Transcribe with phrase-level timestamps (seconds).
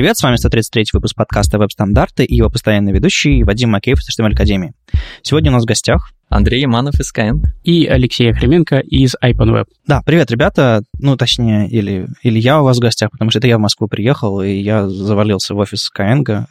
[0.00, 4.32] Привет, с вами 133 выпуск подкаста «Веб-стандарты» и его постоянный ведущий Вадим Макеев из HTML
[4.32, 4.72] Академии.
[5.20, 7.42] Сегодня у нас в гостях Андрей Иманов из Skyeng.
[7.64, 9.66] И Алексей Охременко из iPanWeb.
[9.86, 10.84] Да, привет, ребята.
[10.98, 13.88] Ну, точнее, или, или я у вас в гостях, потому что это я в Москву
[13.88, 16.46] приехал, и я завалился в офис Skyeng.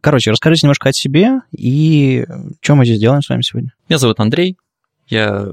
[0.00, 2.24] Короче, расскажите немножко о себе и
[2.62, 3.74] что мы здесь делаем с вами сегодня.
[3.86, 4.56] Меня зовут Андрей.
[5.08, 5.46] Я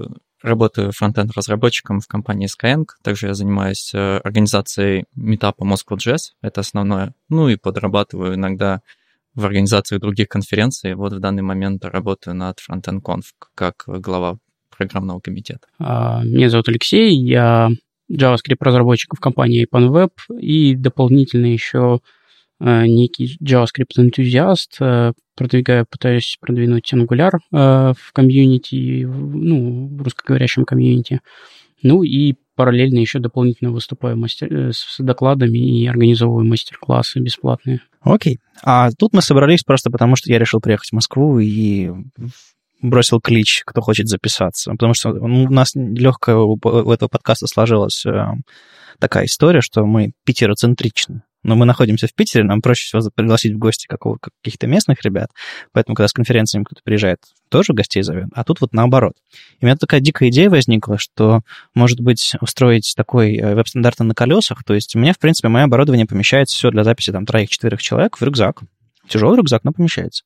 [0.44, 2.86] Работаю фронтенд-разработчиком в компании Skyeng.
[3.04, 6.34] Также я занимаюсь э, организацией метапа Moscow.js.
[6.42, 7.14] Это основное.
[7.30, 8.82] Ну и подрабатываю иногда
[9.36, 10.96] в организации других конференций.
[10.96, 13.24] Вот в данный момент работаю над Frontend Conf
[13.56, 14.38] как глава
[14.76, 15.68] программного комитета.
[15.80, 17.70] А, меня зовут Алексей, я
[18.12, 22.00] JavaScript-разработчик в компании OpenWeb и дополнительно еще
[22.62, 31.22] некий JavaScript-энтузиаст, э, продвигаю, пытаюсь продвинуть Angular э, в комьюнити, ну, в русскоговорящем комьюнити.
[31.82, 34.72] Ну и параллельно еще дополнительно выступаю мастер...
[34.72, 37.82] с докладами и организовываю мастер-классы бесплатные.
[38.02, 38.38] Окей.
[38.64, 41.90] А тут мы собрались просто потому, что я решил приехать в Москву и
[42.84, 44.72] бросил клич, кто хочет записаться.
[44.72, 46.58] Потому что у нас легкая у
[46.92, 48.06] этого подкаста сложилась
[49.00, 53.58] такая история, что мы питероцентричны но мы находимся в Питере, нам проще всего пригласить в
[53.58, 55.30] гости каких-то местных ребят,
[55.72, 59.14] поэтому когда с конференциями кто-то приезжает, тоже гостей зовет, а тут вот наоборот.
[59.60, 61.42] И у меня такая дикая идея возникла, что,
[61.74, 65.66] может быть, устроить такой э, веб-стандарт на колесах, то есть у меня, в принципе, мое
[65.66, 68.62] оборудование помещается все для записи там троих-четверых человек в рюкзак,
[69.08, 70.24] тяжелый рюкзак, но помещается.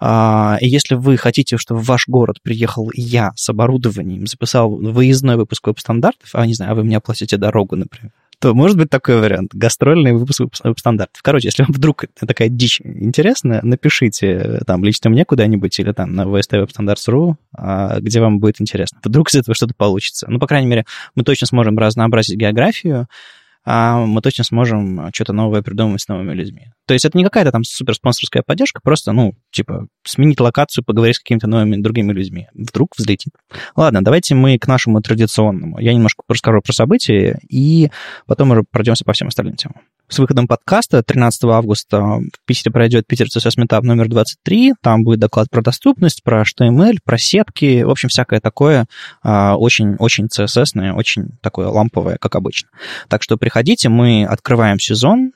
[0.00, 5.36] А, и если вы хотите, чтобы в ваш город приехал я с оборудованием, записал выездной
[5.36, 8.12] выпуск веб-стандартов, а не знаю, а вы мне оплатите дорогу, например,
[8.44, 9.54] то может быть такой вариант.
[9.54, 10.42] Гастрольный выпуск
[10.76, 11.22] стандартов.
[11.22, 16.14] Короче, если вам вдруг такая дичь интересна, напишите э, там лично мне куда-нибудь или там
[16.14, 18.98] на vstwebstandards.ru, а, где вам будет интересно.
[19.02, 20.26] Вдруг из этого что-то получится.
[20.28, 23.08] Ну, по крайней мере, мы точно сможем разнообразить географию,
[23.64, 26.66] а мы точно сможем что-то новое придумывать с новыми людьми.
[26.86, 31.16] То есть это не какая-то там супер спонсорская поддержка, просто, ну, типа, сменить локацию, поговорить
[31.16, 32.48] с какими-то новыми другими людьми.
[32.54, 33.32] Вдруг взлетит.
[33.74, 35.78] Ладно, давайте мы к нашему традиционному.
[35.80, 37.90] Я немножко расскажу про события, и
[38.26, 39.80] потом уже пройдемся по всем остальным темам.
[40.08, 44.74] С выходом подкаста 13 августа в Питере пройдет Питер CSS Meetup номер 23.
[44.82, 48.86] Там будет доклад про доступность, про HTML, про сетки, в общем, всякое такое
[49.22, 52.68] очень-очень а, CSS, очень такое ламповое, как обычно.
[53.08, 55.32] Так что приходите, мы открываем сезон,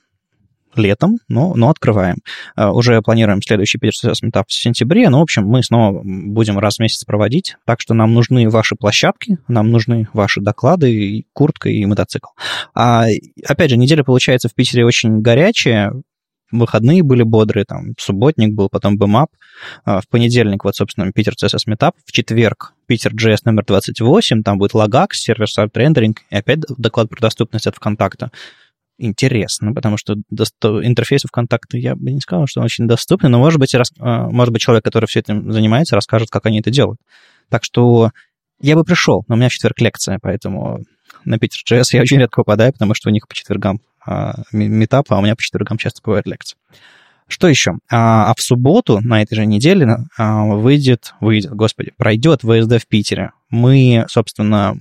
[0.77, 2.17] летом, но, но открываем.
[2.56, 6.77] Uh, уже планируем следующий Питер Meetup в сентябре, но, в общем, мы снова будем раз
[6.77, 11.69] в месяц проводить, так что нам нужны ваши площадки, нам нужны ваши доклады, и куртка,
[11.69, 12.28] и мотоцикл.
[12.75, 13.07] А,
[13.47, 15.93] опять же, неделя получается в Питере очень горячая,
[16.51, 19.31] выходные были бодрые, там, субботник был, потом БМАП,
[19.84, 24.73] в понедельник, вот, собственно, Питер CSS Meetup, в четверг Питер JS номер 28, там будет
[24.73, 28.31] Lagax, сервер-сайт рендеринг, и опять доклад про доступность от ВКонтакта
[28.98, 33.59] интересно, потому что интерфейс ВКонтакте я бы не сказал, что он очень доступный, но, может
[33.59, 33.92] быть, рас...
[33.98, 37.00] А, может быть, человек, который все этим занимается, расскажет, как они это делают.
[37.48, 38.10] Так что
[38.60, 40.81] я бы пришел, но у меня в четверг лекция, поэтому
[41.25, 45.06] на Питер JS я очень редко попадаю, потому что у них по четвергам а, метап,
[45.10, 46.56] а у меня по четвергам часто бывают лекции.
[47.28, 47.72] Что еще?
[47.91, 52.86] А, а в субботу на этой же неделе а, выйдет, выйдет, господи, пройдет ВСД в
[52.88, 53.32] Питере.
[53.50, 54.78] Мы, собственно,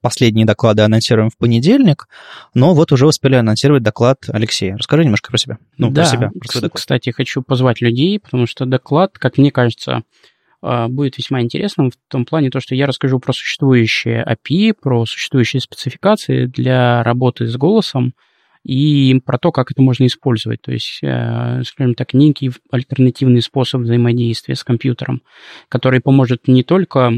[0.00, 2.08] последние доклады анонсируем в понедельник,
[2.54, 4.76] но вот уже успели анонсировать доклад Алексея.
[4.76, 5.58] Расскажи немножко про себя.
[5.78, 6.30] Ну, да, про себя.
[6.30, 10.02] Про кстати, хочу позвать людей, потому что доклад, как мне кажется,
[10.62, 15.04] а, будет весьма интересным в том плане, то, что я расскажу про существующие API, про
[15.06, 18.14] существующие спецификации для работы с голосом,
[18.64, 20.62] и про то, как это можно использовать.
[20.62, 25.22] То есть, э, скажем так, некий альтернативный способ взаимодействия с компьютером,
[25.68, 27.12] который поможет не только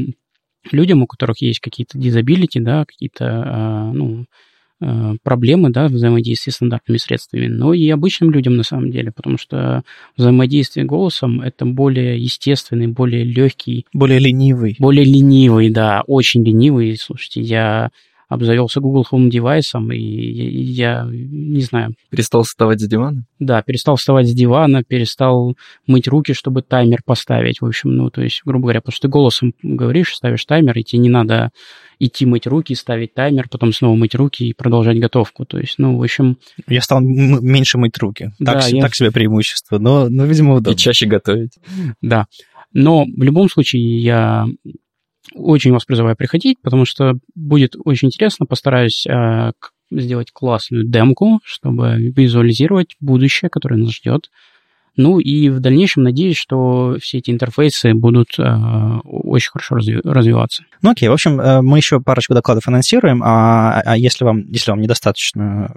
[0.71, 4.25] людям, у которых есть какие-то дизабилити, да, какие-то, а, ну,
[4.81, 9.37] а, проблемы, да, взаимодействия с стандартными средствами, но и обычным людям на самом деле, потому
[9.37, 9.83] что
[10.17, 13.85] взаимодействие голосом это более естественный, более легкий.
[13.93, 14.75] Более ленивый.
[14.79, 16.97] Более ленивый, да, очень ленивый.
[16.97, 17.89] Слушайте, я
[18.29, 21.95] обзавелся Google Home девайсом, и я, я не знаю.
[22.09, 23.25] Перестал вставать с дивана?
[23.39, 25.55] Да, перестал вставать с дивана, перестал
[25.87, 27.61] мыть руки, чтобы таймер поставить.
[27.61, 30.83] В общем, ну, то есть, грубо говоря, потому что ты голосом говоришь, ставишь таймер, и
[30.83, 31.51] тебе не надо
[31.99, 35.45] идти мыть руки, ставить таймер, потом снова мыть руки и продолжать готовку.
[35.45, 36.37] То есть, ну, в общем...
[36.67, 38.31] Я стал меньше мыть руки.
[38.43, 38.81] Так, да, я...
[38.81, 40.73] так себе преимущество, но, но, видимо, удобно.
[40.73, 41.53] И чаще готовить.
[42.01, 42.25] Да.
[42.73, 44.45] Но в любом случае я
[45.33, 48.45] очень вас призываю приходить, потому что будет очень интересно.
[48.45, 49.51] Постараюсь э,
[49.91, 54.29] сделать классную демку, чтобы визуализировать будущее, которое нас ждет.
[54.97, 58.43] Ну и в дальнейшем надеюсь, что все эти интерфейсы будут э,
[59.03, 60.63] очень хорошо разви- развиваться.
[60.81, 64.71] Ну окей, в общем, э, мы еще парочку докладов анонсируем, а, а если, вам, если
[64.71, 65.75] вам недостаточно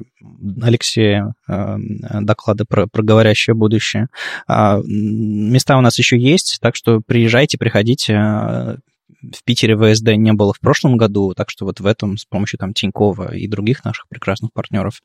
[0.62, 1.76] Алексея э,
[2.20, 4.06] доклада про, про говорящее будущее,
[4.48, 8.76] э, места у нас еще есть, так что приезжайте, приходите, э,
[9.22, 12.58] в Питере ВСД не было в прошлом году, так что вот в этом с помощью
[12.58, 15.02] там Тинькова и других наших прекрасных партнеров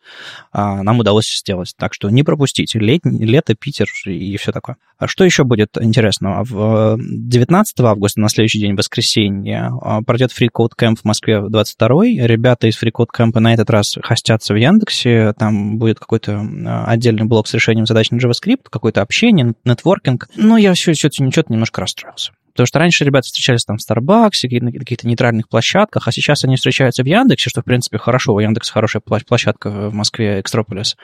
[0.52, 1.74] а, нам удалось сделать.
[1.78, 2.80] Так что не пропустите.
[2.80, 4.78] Летний, лето, Питер и все такое.
[4.98, 6.44] А что еще будет интересного?
[6.44, 12.06] В 19 августа, на следующий день, воскресенье, а, пройдет Free Code Camp в Москве 22
[12.26, 15.34] Ребята из Free Code Camp на этот раз хостятся в Яндексе.
[15.38, 20.30] Там будет какой-то а, отдельный блок с решением задач на JavaScript, какое-то общение, нетворкинг.
[20.36, 22.32] Но я все, все, что-то немножко расстроился.
[22.54, 26.56] Потому что раньше ребята встречались там в Starbucks, на каких-то нейтральных площадках, а сейчас они
[26.56, 28.34] встречаются в Яндексе, что, в принципе, хорошо.
[28.34, 30.96] У Яндекса хорошая площадка в Москве, Экстрополис.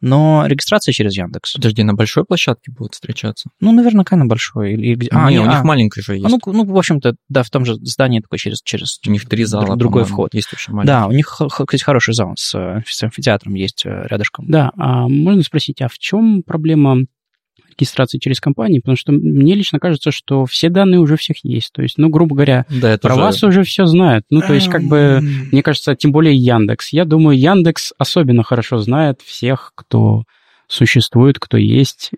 [0.00, 1.54] Но регистрация через Яндекс.
[1.54, 3.50] Подожди, на большой площадке будут встречаться?
[3.60, 4.74] Ну, наверняка на большой.
[4.74, 5.08] Или...
[5.10, 6.28] А, не, у них а, маленькая же есть.
[6.28, 8.62] Ну, ну, в общем-то, да, в том же здании такой через...
[8.62, 10.34] через у них три зала, Другой вход.
[10.34, 10.86] Есть вообще маленький.
[10.86, 14.46] Да, у них, кстати, хороший зал с, с амфитеатром есть э, рядышком.
[14.48, 16.98] Да, а можно спросить, а в чем проблема
[17.78, 21.72] регистрации через компании, потому что мне лично кажется, что все данные уже всех есть.
[21.72, 23.22] То есть, ну, грубо говоря, да, про уже...
[23.22, 24.24] вас уже все знают.
[24.30, 25.20] Ну, то есть, как бы,
[25.52, 26.92] мне кажется, тем более Яндекс.
[26.92, 30.24] Я думаю, Яндекс особенно хорошо знает всех, кто
[30.66, 32.10] существует, кто есть,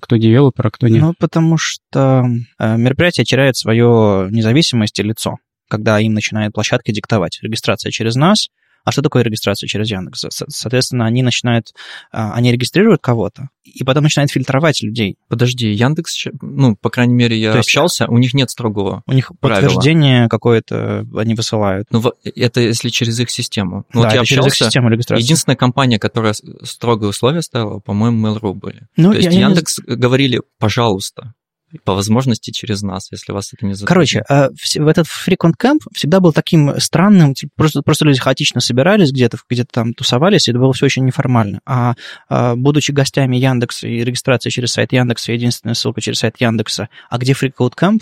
[0.00, 1.02] кто девелопер, а кто нет.
[1.02, 2.24] Ну, потому что
[2.58, 5.36] э, мероприятие теряет свою независимость и лицо
[5.70, 7.38] когда им начинает площадка диктовать.
[7.42, 8.48] Регистрация через нас,
[8.84, 10.26] а что такое регистрация через Яндекс?
[10.48, 11.72] Соответственно, они начинают,
[12.12, 15.16] а, они регистрируют кого-то, и потом начинают фильтровать людей.
[15.28, 19.12] Подожди, Яндекс, ну, по крайней мере, я То есть, общался, у них нет строгого У
[19.12, 19.68] них правила.
[19.68, 21.86] подтверждение какое-то они высылают.
[21.90, 23.84] Ну, это если через их систему.
[23.92, 25.22] Ну, да, вот я общался, через их систему регистрации.
[25.22, 28.86] Единственная компания, которая строгие условия ставила, по-моему, Mail.ru были.
[28.96, 30.00] Ну, То есть я, Яндекс я не...
[30.00, 31.34] говорили, пожалуйста,
[31.84, 33.88] по возможности через нас, если вас это не затруднит.
[33.88, 34.48] Короче, э,
[34.82, 39.38] в этот Frequent Camp всегда был таким странным, типа, просто, просто люди хаотично собирались где-то,
[39.48, 41.60] где-то там тусовались, и это было все очень неформально.
[41.66, 41.94] А,
[42.28, 47.18] а будучи гостями Яндекса и регистрация через сайт Яндекса, единственная ссылка через сайт Яндекса, а
[47.18, 48.00] где Frequent Camp,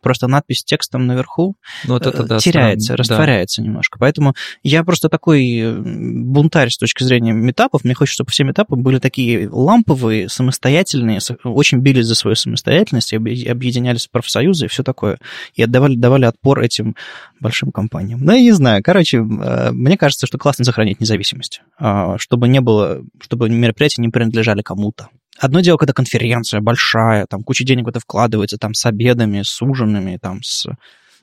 [0.00, 2.98] просто надпись текстом наверху вот это, да, теряется, странно.
[2.98, 3.66] растворяется да.
[3.66, 3.98] немножко.
[3.98, 7.84] Поэтому я просто такой э, бунтарь с точки зрения метапов.
[7.84, 14.06] Мне хочется, чтобы все метапы были такие ламповые, самостоятельные, очень бились за свою самостоятельность, объединялись
[14.06, 15.18] в профсоюзы и все такое.
[15.54, 16.96] И отдавали, давали отпор этим
[17.40, 18.20] большим компаниям.
[18.20, 18.82] Ну, я не знаю.
[18.82, 24.08] Короче, э, мне кажется, что классно сохранить независимость, а, чтобы не было, чтобы мероприятия не
[24.08, 25.08] принадлежали кому-то.
[25.40, 29.62] Одно дело, когда конференция большая, там куча денег в это вкладывается, там с обедами, с
[29.62, 30.66] ужинами, там с,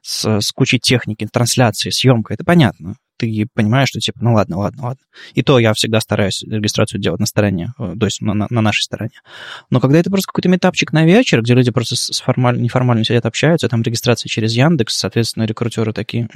[0.01, 4.83] с, с кучей техники, трансляции, съемкой, это понятно ты понимаешь, что типа, ну ладно, ладно,
[4.83, 5.03] ладно.
[5.33, 8.61] И то я всегда стараюсь регистрацию делать на стороне, э, то есть на, на, на
[8.61, 9.11] нашей стороне.
[9.69, 13.25] Но когда это просто какой-то метапчик на вечер, где люди просто с формаль, неформально сидят,
[13.25, 16.29] общаются, там регистрация через Яндекс, соответственно, рекрутеры такие,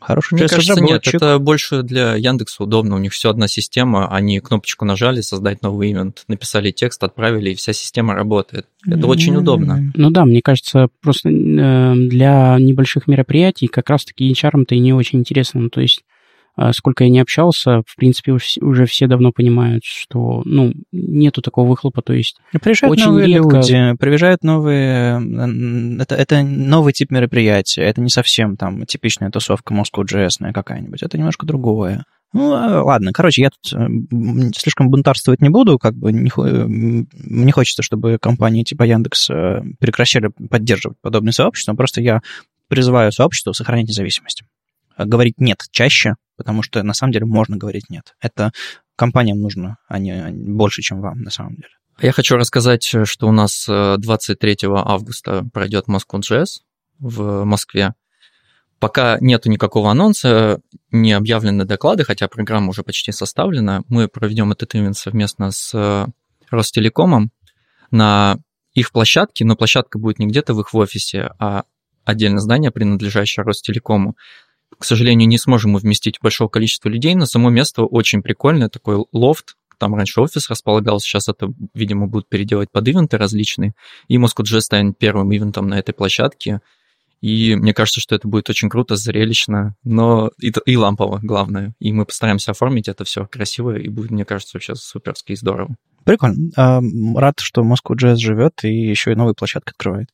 [0.00, 4.40] хороший Мне кажется, нет, это больше для Яндекса удобно, у них все одна система, они
[4.40, 8.66] кнопочку нажали, создать новый ивент, написали текст, отправили, и вся система работает.
[8.86, 9.92] Это очень удобно.
[9.94, 15.20] Ну да, мне кажется, просто э, для небольших мероприятий как раз-таки HR-то и не очень
[15.20, 15.62] интересно.
[15.62, 16.04] Ну, то есть
[16.56, 21.68] а, сколько я не общался, в принципе, уже все давно понимают, что, ну, нету такого
[21.68, 23.56] выхлопа, то есть приезжают очень новые редко...
[23.56, 30.52] люди, приезжают новые, это, это новый тип мероприятия, это не совсем там типичная тусовка Moscow.js
[30.52, 32.04] какая-нибудь, это немножко другое.
[32.34, 33.86] Ну, а, ладно, короче, я тут э,
[34.56, 40.30] слишком бунтарствовать не буду, как бы не, мне хочется, чтобы компании типа Яндекс э, прекращали
[40.50, 42.22] поддерживать подобные сообщества, просто я
[42.66, 44.42] призываю сообщество сохранять независимость.
[44.98, 48.14] Говорить «нет» чаще, потому что на самом деле можно говорить «нет».
[48.20, 48.50] Это
[48.96, 51.68] компаниям нужно, а не больше, чем вам на самом деле.
[52.00, 56.46] Я хочу рассказать, что у нас 23 э, августа пройдет Moscow.js
[56.98, 57.94] в Москве.
[58.84, 60.60] Пока нету никакого анонса,
[60.90, 63.82] не объявлены доклады, хотя программа уже почти составлена.
[63.88, 66.06] Мы проведем этот ивент совместно с э,
[66.50, 67.30] Ростелекомом
[67.90, 68.36] на
[68.74, 71.62] их площадке, но площадка будет не где-то в их офисе, а
[72.04, 74.18] отдельное здание, принадлежащее Ростелекому.
[74.78, 79.56] К сожалению, не сможем вместить большое количество людей, но само место очень прикольное, такой лофт,
[79.78, 83.72] там раньше офис располагался, сейчас это, видимо, будут переделать под ивенты различные.
[84.08, 86.60] И Moscow.js станет первым ивентом на этой площадке.
[87.20, 91.74] И мне кажется, что это будет очень круто, зрелищно, но и, и лампово, главное.
[91.78, 95.76] И мы постараемся оформить это все красиво, и будет, мне кажется, вообще суперски и здорово.
[96.04, 96.50] Прикольно.
[97.18, 100.08] Рад, что Moscow.js живет и еще и новые площадки открывает.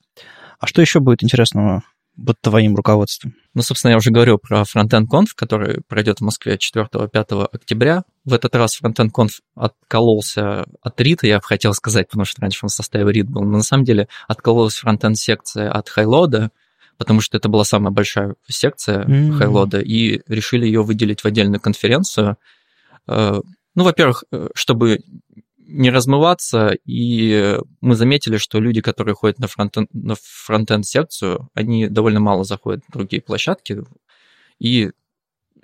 [0.59, 1.83] А что еще будет интересного
[2.25, 3.35] под твоим руководством?
[3.55, 8.05] Ну, собственно, я уже говорил про Frontend Conf, который пройдет в Москве 4-5 октября.
[8.25, 12.61] В этот раз Frontend Conf откололся от RIT, я бы хотел сказать, потому что раньше
[12.63, 16.51] он в составе RIT был, но на самом деле откололась Frontend секция от Highload,
[17.01, 19.39] потому что это была самая большая секция mm-hmm.
[19.39, 22.37] Highload, и решили ее выделить в отдельную конференцию.
[23.09, 23.41] Э,
[23.75, 25.01] ну, во-первых, э, чтобы
[25.57, 31.89] не размываться, и мы заметили, что люди, которые ходят на фронтенд, на фронтенд секцию, они
[31.89, 33.83] довольно мало заходят на другие площадки,
[34.59, 34.91] и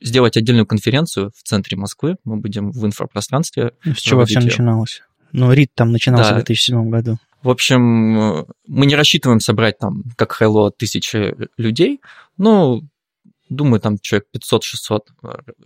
[0.00, 3.72] сделать отдельную конференцию в центре Москвы, мы будем в инфопространстве.
[3.84, 5.02] С чего все начиналось?
[5.32, 6.40] Ну, РИД там начинался да.
[6.40, 7.18] в 2007 году.
[7.42, 12.00] В общем, мы не рассчитываем собрать там, как Hello, тысячи людей,
[12.36, 12.80] но
[13.48, 15.00] Думаю, там человек 500-600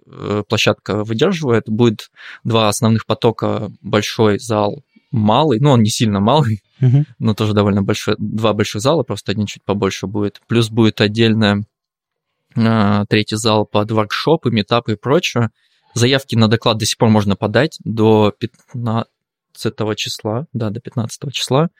[0.06, 1.64] э, площадка выдерживает.
[1.66, 2.10] Будет
[2.44, 7.04] два основных потока, большой зал, малый, ну, он не сильно малый, uh-huh.
[7.18, 10.42] но тоже довольно большой, два больших зала, просто один чуть побольше будет.
[10.46, 11.64] Плюс будет отдельно
[12.54, 15.48] э, третий зал под воркшопы, метапы и прочее.
[15.94, 19.08] Заявки на доклад до сих пор можно подать до 15
[19.96, 21.70] числа, да, до 15 числа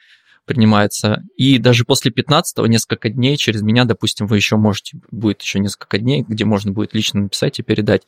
[0.45, 1.23] принимается.
[1.37, 5.97] И даже после 15 несколько дней через меня, допустим, вы еще можете, будет еще несколько
[5.97, 8.03] дней, где можно будет лично написать и передать.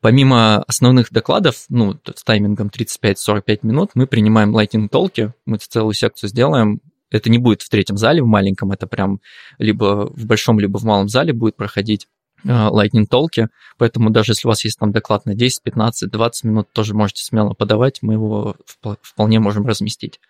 [0.00, 6.30] Помимо основных докладов, ну, с таймингом 35-45 минут, мы принимаем lightning толки, мы целую секцию
[6.30, 6.80] сделаем,
[7.10, 9.20] это не будет в третьем зале, в маленьком, это прям
[9.58, 12.08] либо в большом, либо в малом зале будет проходить
[12.44, 13.48] lightning толки,
[13.78, 17.24] поэтому даже если у вас есть там доклад на 10, 15, 20 минут, тоже можете
[17.24, 18.56] смело подавать, мы его
[19.02, 20.20] вполне можем разместить.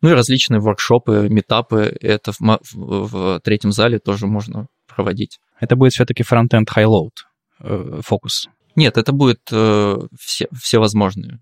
[0.00, 5.38] Ну и различные воркшопы, метапы, это в, в, в третьем зале тоже можно проводить.
[5.60, 7.10] Это будет все-таки фронтенд high-load
[7.60, 8.48] э, фокус?
[8.76, 11.40] Нет, это будет э, все, всевозможные.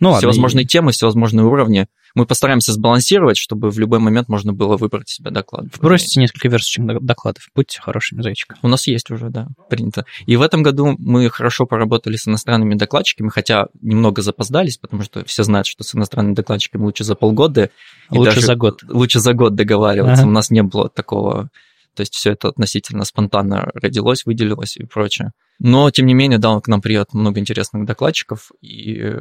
[0.00, 0.66] Ну, всевозможные и...
[0.66, 1.86] темы, всевозможные уровни.
[2.14, 5.66] Мы постараемся сбалансировать, чтобы в любой момент можно было выбрать себе доклад.
[5.80, 8.58] Бросите несколько версий докладов, будьте хорошими зайчиками.
[8.62, 10.04] У нас есть уже, да, принято.
[10.26, 15.24] И в этом году мы хорошо поработали с иностранными докладчиками, хотя немного запоздались, потому что
[15.24, 17.70] все знают, что с иностранными докладчиками лучше за полгода.
[18.10, 18.82] Лучше за год.
[18.88, 20.22] Лучше за год договариваться.
[20.22, 20.30] Ага.
[20.30, 21.50] У нас не было такого
[21.94, 25.32] то есть все это относительно спонтанно родилось, выделилось и прочее.
[25.58, 29.16] Но, тем не менее, да, к нам приедет много интересных докладчиков, и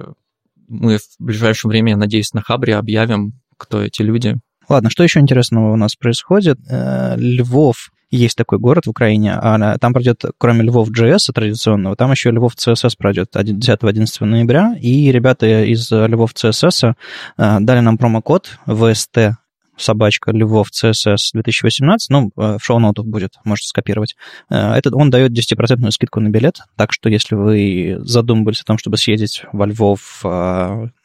[0.68, 4.38] мы в ближайшее время, я надеюсь, на Хабре объявим, кто эти люди.
[4.70, 6.60] Ладно, что еще интересного у нас происходит?
[6.70, 12.12] Э, Львов есть такой город в Украине, а там пройдет, кроме Львов JS традиционного, там
[12.12, 16.94] еще Львов CSS пройдет 10-11 ноября, и ребята из Львов CSS
[17.38, 19.34] э, дали нам промокод VST
[19.78, 24.16] собачка Львов CSS 2018, ну, э, в шоу-нотах будет, можете скопировать.
[24.50, 28.98] Этот, он дает 10% скидку на билет, так что если вы задумывались о том, чтобы
[28.98, 30.24] съездить во Львов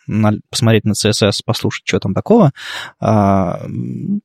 [0.07, 2.53] на, посмотреть на CSS, послушать, что там такого.
[3.01, 3.61] А,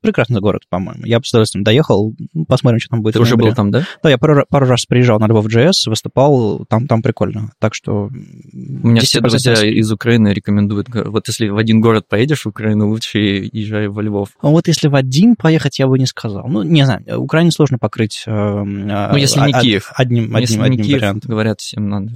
[0.02, 1.06] прекрасный город, по-моему.
[1.06, 2.16] Я бы с удовольствием доехал,
[2.48, 3.14] посмотрим, что там будет.
[3.14, 3.86] Ты уже был там, да?
[4.04, 7.52] Да, я пару, пару раз приезжал на Львов.js, выступал, там, там прикольно.
[7.60, 8.10] Так что...
[8.10, 12.90] У меня все друзья из Украины рекомендуют, вот если в один город поедешь в Украину,
[12.90, 13.20] лучше
[13.52, 14.30] езжай во Львов.
[14.42, 16.48] А вот если в один поехать, я бы не сказал.
[16.48, 18.24] Ну, не знаю, Украине сложно покрыть...
[18.26, 19.92] Э, ну, если не Киев.
[19.96, 21.32] Одним, одним, если одним не Киев, вариантом.
[21.32, 22.14] говорят, всем надо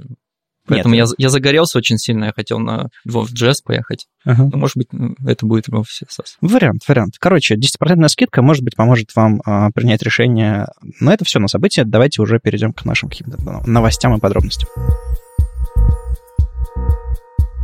[0.68, 4.08] Поэтому Нет, я, я загорелся очень сильно, я хотел на Lvov.js поехать.
[4.24, 4.50] Ага.
[4.52, 4.88] Ну, может быть,
[5.26, 6.38] это будет Lvov CSS.
[6.42, 7.16] Вариант, вариант.
[7.20, 10.68] Короче, 10% скидка, может быть, поможет вам а, принять решение.
[11.00, 11.84] Но это все на события.
[11.84, 14.70] Давайте уже перейдем к нашим каким-то новостям и подробностям.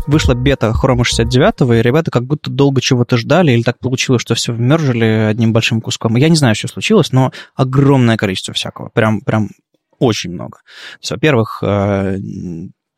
[0.07, 4.35] Вышла бета Chrome 69, и ребята как будто долго чего-то ждали, или так получилось, что
[4.35, 6.15] все вмержили одним большим куском.
[6.15, 8.89] Я не знаю, что случилось, но огромное количество всякого.
[8.93, 9.49] Прям, прям
[9.99, 10.59] очень много.
[11.09, 12.17] Во-первых, э,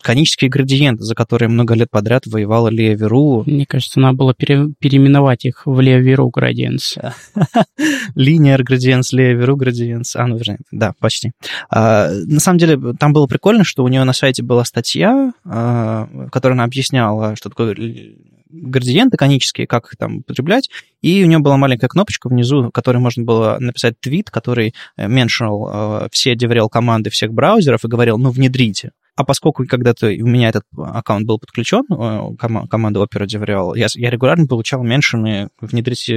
[0.01, 3.43] конические градиенты, за которые много лет подряд воевала Лея Веру.
[3.45, 6.97] Мне кажется, надо было пере, переименовать их в Лея Веру градиенс.
[8.15, 10.15] Линиар градиенс, Лея Веру градиенс.
[10.15, 11.31] А, ну, вернее, да, почти.
[11.69, 16.07] А, на самом деле, там было прикольно, что у нее на сайте была статья, а,
[16.11, 17.75] в которой она объясняла, что такое
[18.49, 20.69] градиенты конические, как их там употреблять,
[21.01, 26.05] и у нее была маленькая кнопочка внизу, в которой можно было написать твит, который меншинал
[26.05, 28.91] э, все DevRel команды всех браузеров и говорил, ну, внедрите.
[29.19, 34.09] А поскольку когда-то у меня этот аккаунт был подключен, э, команда Opera DevRel, я, я
[34.09, 36.09] регулярно получал меншины внедрить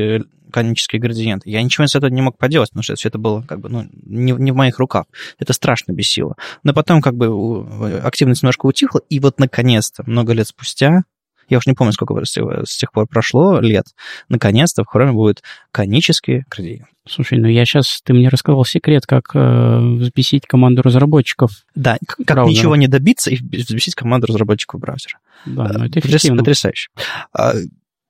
[0.52, 1.50] канонические градиенты.
[1.50, 3.88] Я ничего с этого не мог поделать, потому что все это было как бы ну,
[4.04, 5.06] не, не в моих руках.
[5.40, 6.36] Это страшно бесило.
[6.62, 11.02] Но потом как бы активность немножко утихла, и вот наконец-то, много лет спустя,
[11.48, 13.86] я уж не помню, сколько с тех пор прошло лет,
[14.28, 16.88] наконец-то в Chrome будет конический градиент.
[17.08, 21.50] Слушай, ну я сейчас, ты мне рассказал секрет, как э, взбесить команду разработчиков.
[21.74, 22.58] Да, как браузера.
[22.58, 25.18] ничего не добиться и взбесить команду разработчиков браузера.
[25.44, 26.38] Да, ну это эффективно.
[26.38, 26.90] Потрясающе.
[27.36, 27.54] А,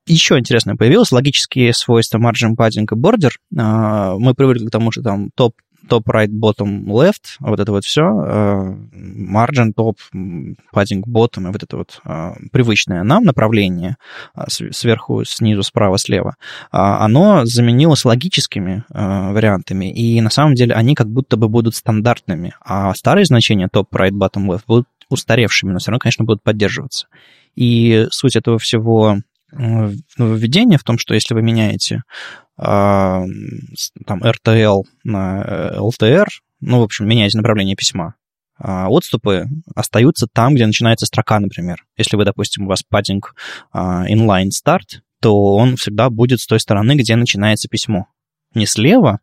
[0.06, 3.30] еще интересное появилось, логические свойства margin padding и border.
[3.56, 5.54] А, мы привыкли к тому, что там топ
[5.88, 9.96] top right, bottom left, вот это вот все, margin top,
[10.74, 12.00] padding bottom, и вот это вот
[12.52, 13.96] привычное нам направление
[14.48, 16.36] сверху, снизу, справа, слева,
[16.70, 22.94] оно заменилось логическими вариантами, и на самом деле они как будто бы будут стандартными, а
[22.94, 27.06] старые значения top right, bottom left будут устаревшими, но все равно, конечно, будут поддерживаться.
[27.54, 29.18] И суть этого всего
[30.16, 32.02] нововведения в том, что если вы меняете
[32.62, 36.26] там RTL на LTR,
[36.60, 38.14] ну, в общем, меняете направление письма,
[38.56, 41.84] а отступы остаются там, где начинается строка, например.
[41.96, 43.34] Если вы, допустим, у вас паддинг
[43.74, 48.06] inline start, то он всегда будет с той стороны, где начинается письмо.
[48.54, 49.20] Не слева,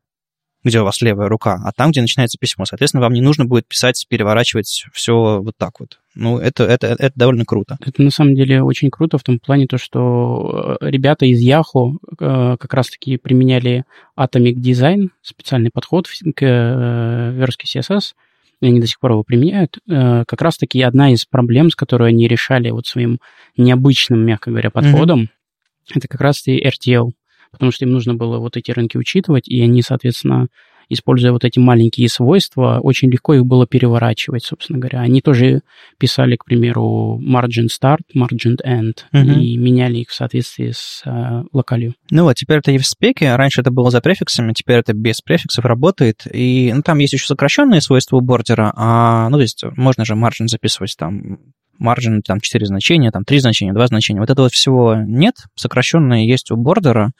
[0.63, 2.65] где у вас левая рука, а там, где начинается письмо.
[2.65, 5.99] Соответственно, вам не нужно будет писать, переворачивать все вот так вот.
[6.15, 7.77] Ну, это, это, это довольно круто.
[7.85, 11.97] Это на самом деле очень круто в том плане, то, что э, ребята из Yahoo
[12.19, 13.85] э, как раз-таки применяли
[14.17, 18.13] Atomic Design, специальный подход к э, верстке CSS,
[18.61, 19.77] и они до сих пор его применяют.
[19.87, 23.19] Как раз-таки одна из проблем, с которой они решали вот своим
[23.55, 25.93] необычным, мягко говоря, подходом, mm-hmm.
[25.95, 27.11] это как раз-таки RTL
[27.51, 30.47] потому что им нужно было вот эти рынки учитывать, и они, соответственно,
[30.89, 35.01] используя вот эти маленькие свойства, очень легко их было переворачивать, собственно говоря.
[35.01, 35.61] Они тоже
[35.99, 39.39] писали, к примеру, margin start, margin end, uh-huh.
[39.39, 41.93] и меняли их в соответствии с э, локалью.
[42.09, 43.35] Ну вот, теперь это и в спеке.
[43.35, 46.25] Раньше это было за префиксами, теперь это без префиксов работает.
[46.33, 50.15] И ну, там есть еще сокращенные свойства у бордера, а, ну, то есть можно же
[50.15, 51.37] margin записывать там
[51.79, 54.19] маржин, там 4 значения, там 3 значения, 2 значения.
[54.19, 57.11] Вот этого всего нет, сокращенное есть у бордера,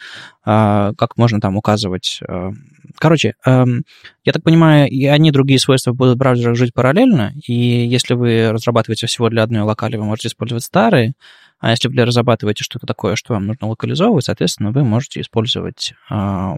[0.49, 2.19] как можно там указывать.
[2.27, 2.51] А.
[2.97, 3.83] Короче, эм,
[4.23, 8.51] я так понимаю, и они, другие свойства будут в браузерах жить параллельно, и если вы
[8.51, 11.13] разрабатываете всего для одной локали, вы можете использовать старые,
[11.59, 16.53] а если вы разрабатываете что-то такое, что вам нужно локализовывать, соответственно, вы можете использовать э,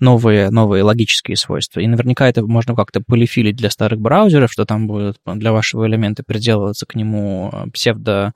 [0.00, 1.78] новые, новые логические свойства.
[1.78, 6.24] И наверняка это можно как-то полифилить для старых браузеров, что там будет для вашего элемента
[6.26, 8.32] приделываться к нему псевдо,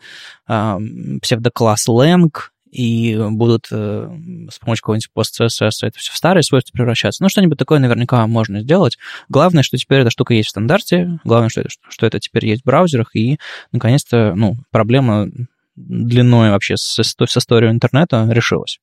[0.49, 0.79] э,
[1.21, 2.31] псевдокласс lang,
[2.76, 4.09] и будут э,
[4.50, 7.23] с помощью какого-нибудь пост-CSS это все в старые свойства превращаться.
[7.23, 8.99] Ну, что-нибудь такое наверняка можно сделать.
[9.30, 12.62] Главное, что теперь эта штука есть в стандарте, главное, что это, что это теперь есть
[12.62, 13.38] в браузерах, и,
[13.73, 15.28] наконец-то, ну, проблема
[15.75, 18.79] длиной вообще с, с историей интернета решилась.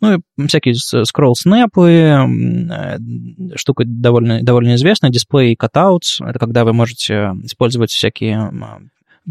[0.00, 2.98] Ну и всякие скролл-снэпы, э,
[3.56, 8.50] штука довольно, довольно известная, дисплей cutouts, это когда вы можете использовать всякие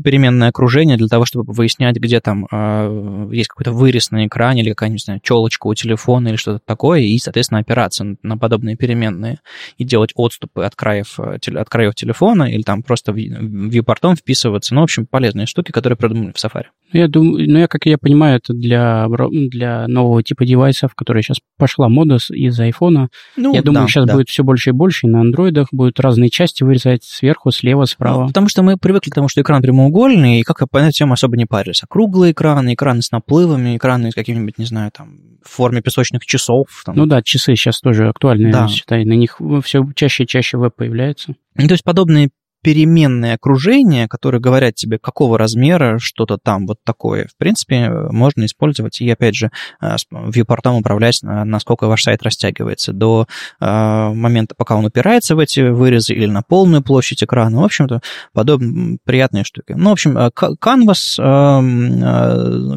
[0.04, 4.70] переменное окружение для того, чтобы выяснять, где там э, есть какой-то вырез на экране или
[4.70, 8.76] какая-нибудь, не знаю, челочка у телефона или что-то такое, и, соответственно, опираться на, на подобные
[8.76, 9.40] переменные
[9.78, 14.74] и делать отступы от краев, э, от краев телефона или там просто вьюпортом вписываться.
[14.74, 16.66] Ну, в общем, полезные штуки, которые придумали в Safari.
[16.94, 21.24] Ну, я думаю, ну, я, как я понимаю, это для, для нового типа девайсов, которые
[21.24, 23.10] сейчас пошла мода из айфона.
[23.36, 24.14] Ну, я думаю, да, сейчас да.
[24.14, 28.22] будет все больше и больше, и на андроидах будут разные части вырезать сверху, слева, справа.
[28.22, 31.14] Ну, потому что мы привыкли к тому, что экран прямоугольный, и как по этой теме
[31.14, 31.84] особо не парились.
[31.84, 36.26] А круглые экраны, экраны с наплывами, экраны с какими-нибудь, не знаю, там, в форме песочных
[36.26, 36.68] часов.
[36.86, 36.96] Там.
[36.96, 38.68] Ну да, часы сейчас тоже актуальны, да.
[38.68, 41.36] считай, на них все чаще и чаще веб появляется.
[41.56, 42.30] Ну, то есть подобные
[42.62, 49.00] переменные окружения, которые говорят тебе, какого размера что-то там вот такое, в принципе, можно использовать.
[49.02, 53.28] И, опять же, э, вьюпортом управлять, э, насколько ваш сайт растягивается до
[53.60, 53.66] э,
[54.14, 57.62] момента, пока он упирается в эти вырезы или на полную площадь экрана.
[57.62, 58.02] В общем-то,
[58.34, 59.74] подобные приятные штуки.
[59.78, 61.18] Ну, в общем, Canvas,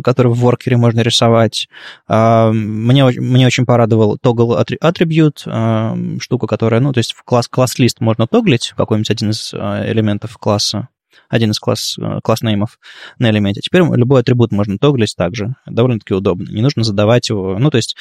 [0.02, 1.68] который в воркере можно рисовать,
[2.08, 8.26] мне, мне очень порадовал Toggle Attribute, штука, которая, ну, то есть в класс, класс-лист можно
[8.26, 9.52] тоглить, какой-нибудь один из
[9.86, 10.88] элементов класса,
[11.28, 12.78] один из класс, класс неймов
[13.18, 13.60] на элементе.
[13.60, 15.54] Теперь любой атрибут можно тоглить также.
[15.66, 16.50] Довольно-таки удобно.
[16.50, 17.58] Не нужно задавать его.
[17.58, 17.96] Ну, то есть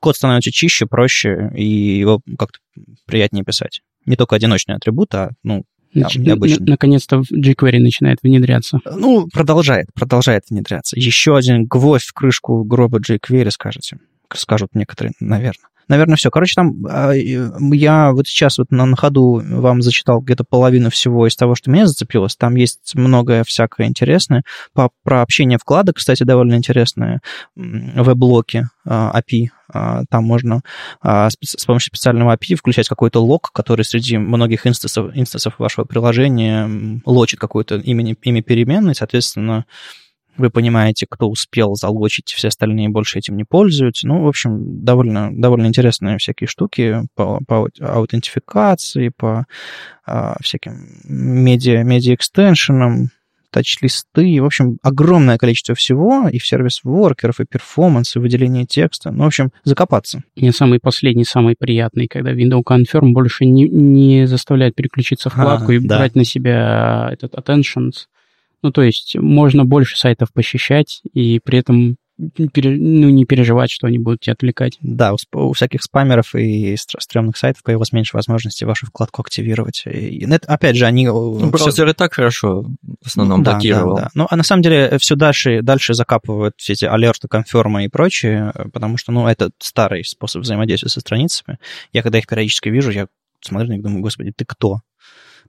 [0.00, 2.58] код становится чище, проще, и его как-то
[3.06, 3.82] приятнее писать.
[4.06, 6.16] Не только одиночный атрибут, а, ну, Нач...
[6.16, 8.80] Наконец-то jQuery начинает внедряться.
[8.84, 10.98] Ну, продолжает, продолжает внедряться.
[10.98, 13.98] Еще один гвоздь в крышку гроба jQuery, скажете.
[14.34, 16.30] Скажут некоторые, наверное наверное, все.
[16.30, 21.26] Короче, там а, я вот сейчас вот на, на ходу вам зачитал где-то половину всего
[21.26, 22.36] из того, что меня зацепилось.
[22.36, 24.42] Там есть многое всякое интересное.
[24.72, 27.20] По, про общение вкладок, кстати, довольно интересное.
[27.54, 29.48] Веб-блоки API.
[29.72, 30.60] А, там можно
[31.02, 37.00] а, с помощью специального API включать какой-то лог, который среди многих инстансов, инстансов вашего приложения
[37.04, 39.66] лочит какое-то имя, имя переменной, соответственно,
[40.36, 44.06] вы понимаете, кто успел залочить, все остальные больше этим не пользуются.
[44.06, 49.46] Ну, в общем, довольно, довольно интересные всякие штуки по, по аутентификации, по
[50.04, 53.10] а, всяким медиа, media extension ам,
[53.50, 58.66] touch-листы, в общем, огромное количество всего, и в service worker ов, и performance, и выделение
[58.66, 59.10] текста.
[59.10, 60.22] Ну, в общем, закопаться.
[60.34, 65.74] И самый последний, самый приятный, когда window confirm больше не, не заставляет переключиться вкладку а,
[65.74, 65.98] и да.
[65.98, 68.06] брать на себя этот attention.
[68.66, 73.98] Ну, то есть можно больше сайтов посещать, и при этом ну, не переживать, что они
[73.98, 74.76] будут тебя отвлекать.
[74.80, 79.84] Да, у, у всяких спамеров и стрёмных сайтов появилось меньше возможности вашу вкладку активировать.
[79.86, 81.06] И, это, опять же, они...
[81.06, 81.90] Ну, браузер все...
[81.92, 82.62] и так хорошо
[83.02, 83.94] в основном да, блокировал.
[83.94, 84.10] Да, да.
[84.14, 88.52] Ну, а на самом деле все дальше, дальше закапывают все эти алерты, конфермы и прочее,
[88.72, 91.60] потому что, ну, это старый способ взаимодействия со страницами.
[91.92, 93.06] Я, когда их периодически вижу, я
[93.42, 94.80] смотрю на них думаю, господи, ты кто?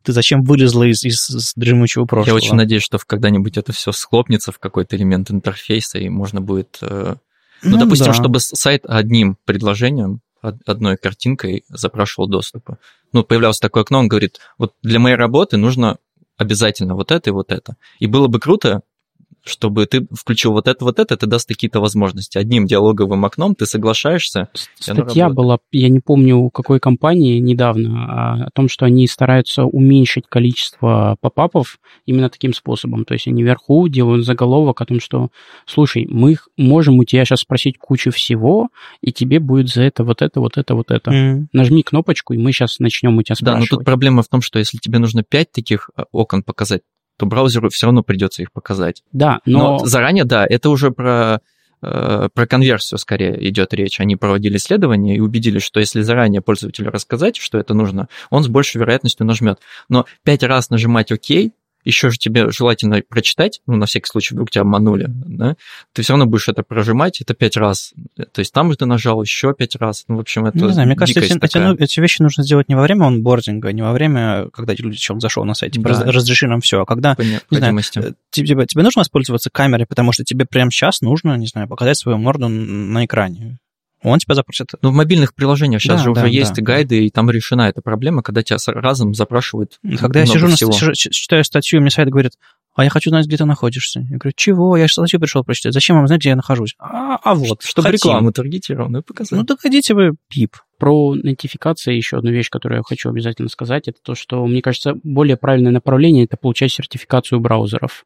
[0.03, 2.37] Ты зачем вылезла из, из, из дремучего прошлого?
[2.37, 6.77] Я очень надеюсь, что когда-нибудь это все схлопнется в какой-то элемент интерфейса, и можно будет...
[6.81, 7.15] Э,
[7.63, 8.13] ну, ну допустим, да.
[8.13, 12.77] чтобы сайт одним предложением, одной картинкой запрашивал доступы.
[13.13, 15.97] Ну, появлялось такое окно, он говорит, вот для моей работы нужно
[16.37, 17.75] обязательно вот это и вот это.
[17.99, 18.81] И было бы круто,
[19.47, 22.37] чтобы ты включил вот это, вот это, это даст какие-то возможности.
[22.37, 24.49] Одним диалоговым окном ты соглашаешься.
[24.79, 29.63] Статья была, я не помню, у какой компании недавно, а, о том, что они стараются
[29.63, 33.05] уменьшить количество попапов именно таким способом.
[33.05, 35.29] То есть они вверху делают заголовок о том, что,
[35.65, 38.69] слушай, мы можем у тебя сейчас спросить кучу всего,
[39.01, 41.11] и тебе будет за это вот это, вот это, вот это.
[41.11, 41.45] Mm.
[41.53, 43.69] Нажми кнопочку, и мы сейчас начнем у тебя спрашивать.
[43.69, 46.81] Да, но тут проблема в том, что если тебе нужно 5 таких а, окон показать,
[47.17, 49.03] то браузеру все равно придется их показать.
[49.11, 49.79] Да, но...
[49.79, 51.41] но заранее, да, это уже про
[51.81, 53.99] э, про конверсию скорее идет речь.
[53.99, 58.47] Они проводили исследования и убедились, что если заранее пользователю рассказать, что это нужно, он с
[58.47, 59.59] большей вероятностью нажмет.
[59.89, 61.51] Но пять раз нажимать ОК
[61.87, 65.55] еще же тебе желательно прочитать, ну, на всякий случай, вдруг тебя обманули, да,
[65.93, 67.93] ты все равно будешь это прожимать, это пять раз.
[68.15, 70.05] То есть там же ты нажал еще пять раз.
[70.07, 72.69] Ну, в общем, это Не знаю, мне кажется, эти, эти, ну, эти вещи нужно сделать
[72.69, 76.11] не во время онбординга, не во время, когда человек зашел на сайт, типа, да.
[76.11, 80.23] разреши нам все, а когда, не знаю, э, тебе, тебе нужно воспользоваться камерой, потому что
[80.23, 83.59] тебе прямо сейчас нужно, не знаю, показать свою морду на экране
[84.03, 84.67] он тебя запросит.
[84.81, 86.27] Ну, в мобильных приложениях сейчас да, же да, уже да.
[86.27, 90.71] есть гайды, и там решена эта проблема, когда тебя разом запрашивают Когда я сижу, всего.
[90.71, 92.33] на, читаю статью, мне сайт говорит,
[92.77, 94.01] а я хочу знать, где ты находишься.
[94.01, 94.77] Я говорю, чего?
[94.77, 95.73] Я же статью пришел прочитать.
[95.73, 96.75] Зачем вам знать, где я нахожусь?
[96.77, 98.11] А, а вот, чтобы Хотим.
[98.11, 99.37] рекламу таргетированную показать.
[99.37, 100.57] Ну, так идите вы, пип.
[100.77, 104.93] Про нотификации еще одну вещь, которую я хочу обязательно сказать, это то, что, мне кажется,
[105.03, 108.05] более правильное направление– это получать сертификацию браузеров.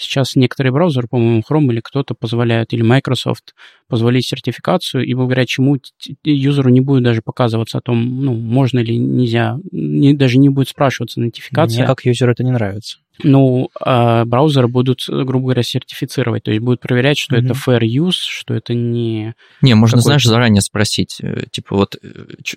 [0.00, 3.54] Сейчас некоторые браузеры, по-моему, Chrome или кто-то позволяют, или Microsoft,
[3.86, 5.76] позволить сертификацию, и благодаря чему
[6.24, 10.68] юзеру не будет даже показываться о том, ну, можно или нельзя, не, даже не будет
[10.68, 11.80] спрашиваться нотификация.
[11.80, 16.62] Мне как юзеру это не нравится ну, э, браузеры будут, грубо говоря, сертифицировать, то есть
[16.62, 17.44] будут проверять, что mm-hmm.
[17.44, 19.34] это fair use, что это не...
[19.62, 22.08] Не, можно, знаешь, заранее спросить, э, типа вот, э,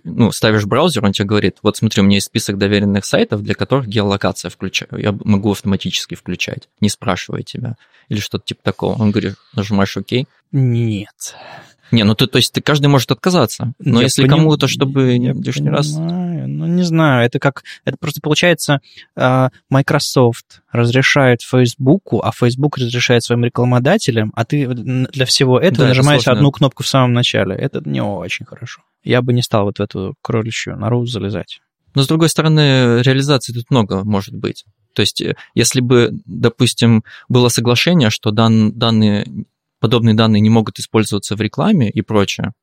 [0.03, 3.55] ну, ставишь браузер, он тебе говорит, вот смотри, у меня есть список доверенных сайтов, для
[3.55, 7.75] которых геолокация включаю, я могу автоматически включать, не спрашивая тебя,
[8.09, 9.01] или что-то типа такого.
[9.01, 10.27] Он говорит, нажимаешь ОК.
[10.51, 11.35] Нет.
[11.93, 13.73] Не, ну ты, то есть ты каждый может отказаться.
[13.77, 14.37] Но я если поним...
[14.37, 15.77] кому-то, чтобы я лишний понимаю.
[15.77, 15.93] раз.
[15.95, 17.63] Ну, не знаю, это как.
[17.85, 18.79] Это просто получается,
[19.15, 25.89] а, Microsoft разрешает Фейсбуку, а Facebook разрешает своим рекламодателям, а ты для всего этого да,
[25.89, 27.55] нажимаешь это одну кнопку в самом начале.
[27.55, 28.81] Это не очень хорошо.
[29.03, 31.59] Я бы не стал вот в эту кроличью нору залезать.
[31.93, 34.65] Но, с другой стороны, реализации тут много может быть.
[34.95, 39.27] То есть, э, если бы, допустим, было соглашение, что дан, данные
[39.83, 42.53] подобные данные не могут использоваться в рекламе и прочее,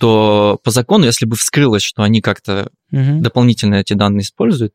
[0.00, 3.20] то по закону, если бы вскрылось, что они как-то угу.
[3.20, 4.72] дополнительно эти данные используют,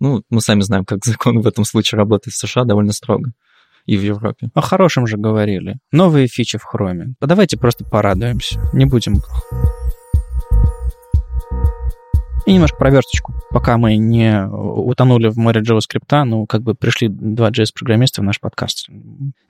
[0.00, 3.32] ну, мы сами знаем, как закон в этом случае работает в США довольно строго
[3.84, 4.48] и в Европе.
[4.54, 5.76] О хорошем же говорили.
[5.92, 7.12] Новые фичи в хроме.
[7.20, 8.58] Давайте просто порадуемся.
[8.72, 9.20] Не будем
[12.50, 13.32] и немножко проверсточку.
[13.50, 18.40] Пока мы не утонули в море JavaScript, ну, как бы пришли два JS-программиста в наш
[18.40, 18.88] подкаст.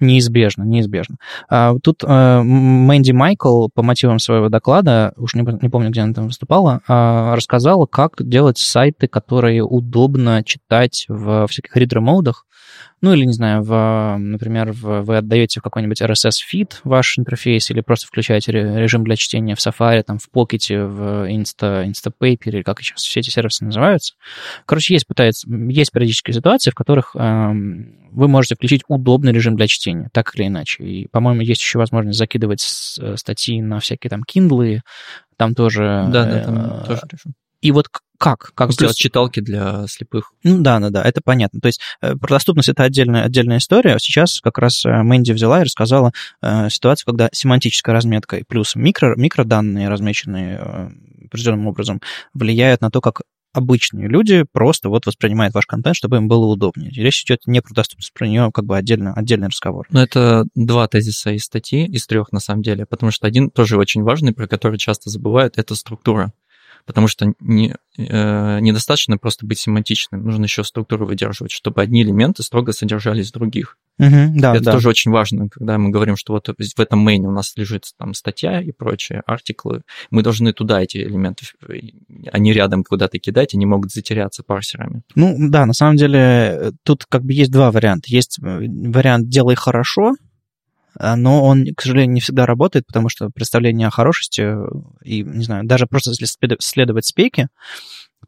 [0.00, 1.16] Неизбежно, неизбежно.
[1.48, 6.12] А, тут а, Мэнди Майкл по мотивам своего доклада, уж не, не помню, где она
[6.12, 12.44] там выступала, а, рассказала, как делать сайты, которые удобно читать в всяких ридер-модах,
[13.00, 17.80] ну или, не знаю, в, например, в, вы отдаете в какой-нибудь RSS-фид ваш интерфейс или
[17.80, 22.80] просто включаете режим для чтения в Safari, там, в Pocket, в Insta, Instapaper, или как
[22.80, 24.14] сейчас все эти сервисы называются.
[24.66, 27.52] Короче, есть, пытается, есть периодические ситуации, в которых э,
[28.12, 30.84] вы можете включить удобный режим для чтения, так или иначе.
[30.84, 34.80] И, по-моему, есть еще возможность закидывать статьи на всякие там Kindle,
[35.36, 36.06] там тоже...
[36.12, 37.34] Да, да, там э, тоже режим.
[37.62, 37.88] И вот
[38.20, 38.52] как?
[38.54, 40.32] Как сделать читалки для слепых?
[40.44, 41.58] Ну да, да, да, это понятно.
[41.60, 43.96] То есть э, про доступность это отдельная, отдельная история.
[43.98, 48.76] Сейчас как раз э, Мэнди взяла и рассказала э, ситуацию, когда семантическая разметка и плюс
[48.76, 50.90] микро, микроданные, размеченные э,
[51.28, 52.02] определенным образом,
[52.34, 53.22] влияют на то, как
[53.54, 56.90] обычные люди просто вот воспринимают ваш контент, чтобы им было удобнее.
[56.90, 59.86] Речь идет не про доступность, про нее как бы отдельно, отдельный разговор.
[59.90, 63.78] Но это два тезиса из статьи, из трех на самом деле, потому что один тоже
[63.78, 66.32] очень важный, про который часто забывают, это структура
[66.86, 72.42] потому что не, э, недостаточно просто быть семантичным, нужно еще структуру выдерживать, чтобы одни элементы
[72.42, 73.76] строго содержались в других.
[73.98, 74.72] Угу, да, Это да.
[74.72, 78.14] тоже очень важно, когда мы говорим, что вот в этом мейне у нас лежит там
[78.14, 81.44] статья и прочие артиклы, мы должны туда эти элементы,
[82.32, 85.02] они рядом куда-то кидать, они могут затеряться парсерами.
[85.14, 88.06] Ну да, на самом деле тут как бы есть два варианта.
[88.08, 90.29] Есть э, вариант «делай хорошо», а,
[91.16, 94.54] но он, к сожалению, не всегда работает, потому что представление о хорошести
[95.02, 96.26] и, не знаю, даже просто если
[96.60, 97.48] следовать спеке,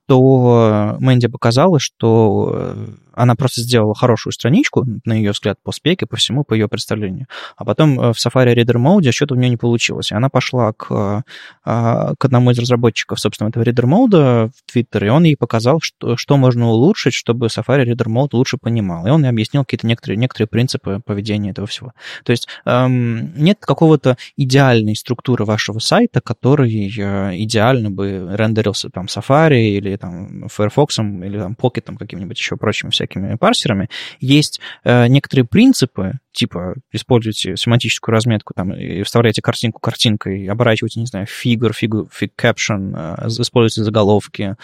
[0.06, 6.07] то Мэнди показала, что э, она просто сделала хорошую страничку, на ее взгляд, по спеке,
[6.07, 7.27] по всему, по ее представлению.
[7.57, 10.11] А потом э, в Safari Reader Mode что-то у нее не получилось.
[10.11, 11.25] И она пошла к,
[11.64, 15.81] э, к одному из разработчиков, собственно, этого Reader Mode в Twitter, и он ей показал,
[15.81, 19.07] что, что можно улучшить, чтобы Safari Reader Mode лучше понимал.
[19.07, 21.92] И он ей объяснил какие-то некоторые, некоторые принципы поведения этого всего.
[22.25, 29.77] То есть эм, нет какого-то идеальной структуры вашего сайта, который идеально бы рендерился там Safari
[29.77, 33.01] или там Firefox или там Pocket каким-нибудь еще прочими всякими
[33.38, 33.88] парсерами,
[34.20, 41.06] есть э, некоторые принципы, типа используйте семантическую разметку там, и вставляйте картинку картинкой, оборачивайте, не
[41.06, 44.56] знаю, фигур, фигур, фиг caption, э, используйте заголовки,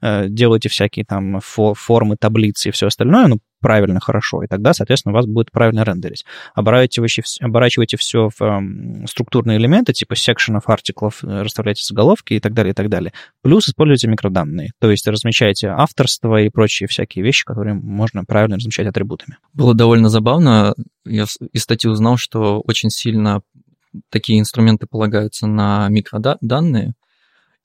[0.00, 4.72] э, делайте всякие там фо формы, таблицы и все остальное, ну, правильно, хорошо, и тогда,
[4.72, 6.24] соответственно, у вас будет правильно рендерить.
[6.54, 12.54] Оборачивайте, оборачивайте все в э, структурные элементы, типа секшенов, артиклов, э, расставляйте заголовки и так
[12.54, 13.12] далее, и так далее.
[13.42, 18.86] Плюс используйте микроданные, то есть размещайте авторство и прочие всякие вещи, которые можно правильно размещать
[18.86, 19.36] атрибутами.
[19.52, 20.72] Было довольно забавно,
[21.04, 23.40] я из статьи узнал, что очень сильно
[24.10, 26.92] такие инструменты полагаются на микроданные,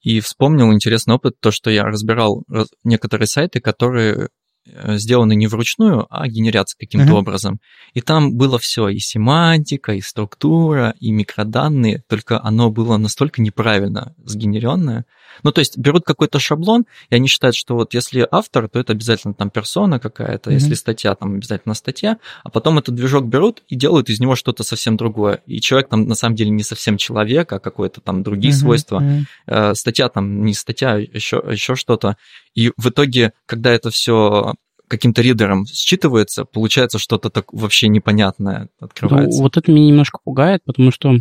[0.02, 2.44] и вспомнил интересный опыт, то, что я разбирал
[2.84, 4.28] некоторые сайты, которые Э,
[4.66, 7.20] сделаны не вручную, а генерятся каким-то uh-huh.
[7.20, 7.60] образом.
[7.94, 14.14] И там было все, и семантика, и структура, и микроданные, только оно было настолько неправильно
[14.24, 15.06] сгенеренное.
[15.44, 18.94] Ну, то есть берут какой-то шаблон, и они считают, что вот если автор, то это
[18.94, 20.56] обязательно там персона какая-то, uh-huh.
[20.56, 24.64] если статья, там обязательно статья, а потом этот движок берут и делают из него что-то
[24.64, 25.42] совсем другое.
[25.48, 28.58] И человек там на самом деле не совсем человек, а какое-то там другие uh-huh.
[28.58, 29.26] свойства.
[29.48, 29.74] Uh-huh.
[29.74, 32.18] Статья там не статья, еще, еще что-то.
[32.54, 34.54] И в итоге, когда это все
[34.88, 39.38] каким-то ридером считывается, получается что-то так вообще непонятное открывается.
[39.38, 41.16] Ну, вот это меня немножко пугает, потому что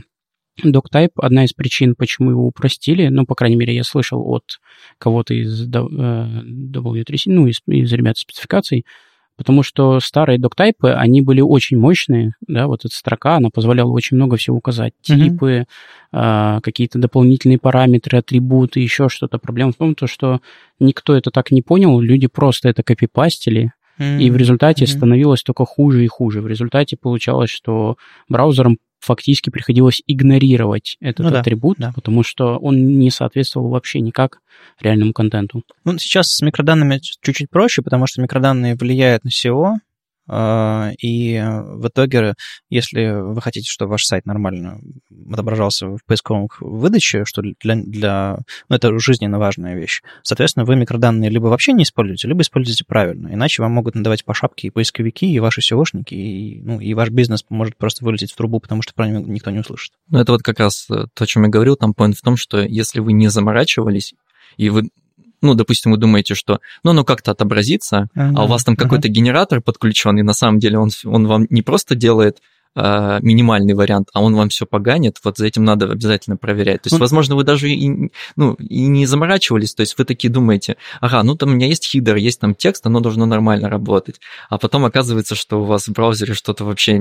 [0.65, 4.61] DocType одна из причин, почему его упростили, ну, по крайней мере, я слышал от
[4.99, 8.85] кого-то из W3C, э, ну, из, из ребят спецификаций,
[9.41, 14.19] потому что старые доктайпы, они были очень мощные, да, вот эта строка, она позволяла очень
[14.19, 15.65] много всего указать, типы,
[16.13, 16.61] mm-hmm.
[16.61, 19.39] какие-то дополнительные параметры, атрибуты, еще что-то.
[19.39, 20.43] Проблема в том, то, что
[20.79, 24.89] никто это так не понял, люди просто это копипастили, и в результате mm-hmm.
[24.89, 26.43] становилось только хуже и хуже.
[26.43, 27.97] В результате получалось, что
[28.29, 31.93] браузерам фактически приходилось игнорировать этот ну, атрибут, да, да.
[31.93, 34.41] потому что он не соответствовал вообще никак
[34.81, 35.63] реальному контенту.
[35.85, 39.77] Ну, сейчас с микроданными чуть-чуть проще, потому что микроданные влияют на SEO,
[40.31, 42.35] и в итоге,
[42.69, 44.81] если вы хотите, чтобы ваш сайт нормально
[45.33, 48.39] отображался в поисковом выдаче, что для, для
[48.69, 53.29] ну, это жизненно важная вещь, соответственно, вы микроданные либо вообще не используете, либо используете правильно,
[53.29, 57.11] иначе вам могут надавать по шапке и поисковики, и ваши SEOшники, и, ну, и ваш
[57.11, 59.93] бизнес может просто вылететь в трубу, потому что про него никто не услышит.
[60.09, 62.61] Ну, это вот как раз то, о чем я говорил, там point в том, что
[62.61, 64.15] если вы не заморачивались,
[64.57, 64.91] и вы
[65.43, 68.85] ну, допустим, вы думаете, что, ну, оно как-то отобразится, ага, а у вас там ага.
[68.85, 72.39] какой-то генератор подключен, и на самом деле он, он вам не просто делает
[72.77, 76.83] э, минимальный вариант, а он вам все поганит, вот за этим надо обязательно проверять.
[76.83, 80.31] То есть, ну, возможно, вы даже и, ну, и не заморачивались, то есть вы такие
[80.33, 84.21] думаете, ага, ну там у меня есть хидер, есть там текст, оно должно нормально работать,
[84.49, 87.01] а потом оказывается, что у вас в браузере что-то вообще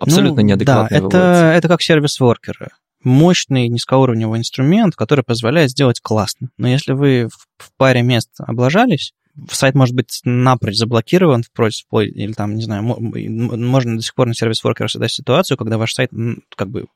[0.00, 2.68] абсолютно ну, неадекватное Да, это, это как сервис-воркеры
[3.04, 6.50] мощный низкоуровневый инструмент, который позволяет сделать классно.
[6.56, 9.12] Но если вы в паре мест облажались,
[9.50, 14.34] сайт может быть напрочь заблокирован, впрочем, или там, не знаю, можно до сих пор на
[14.34, 16.10] сервис-воркера создать ситуацию, когда ваш сайт
[16.56, 16.86] как бы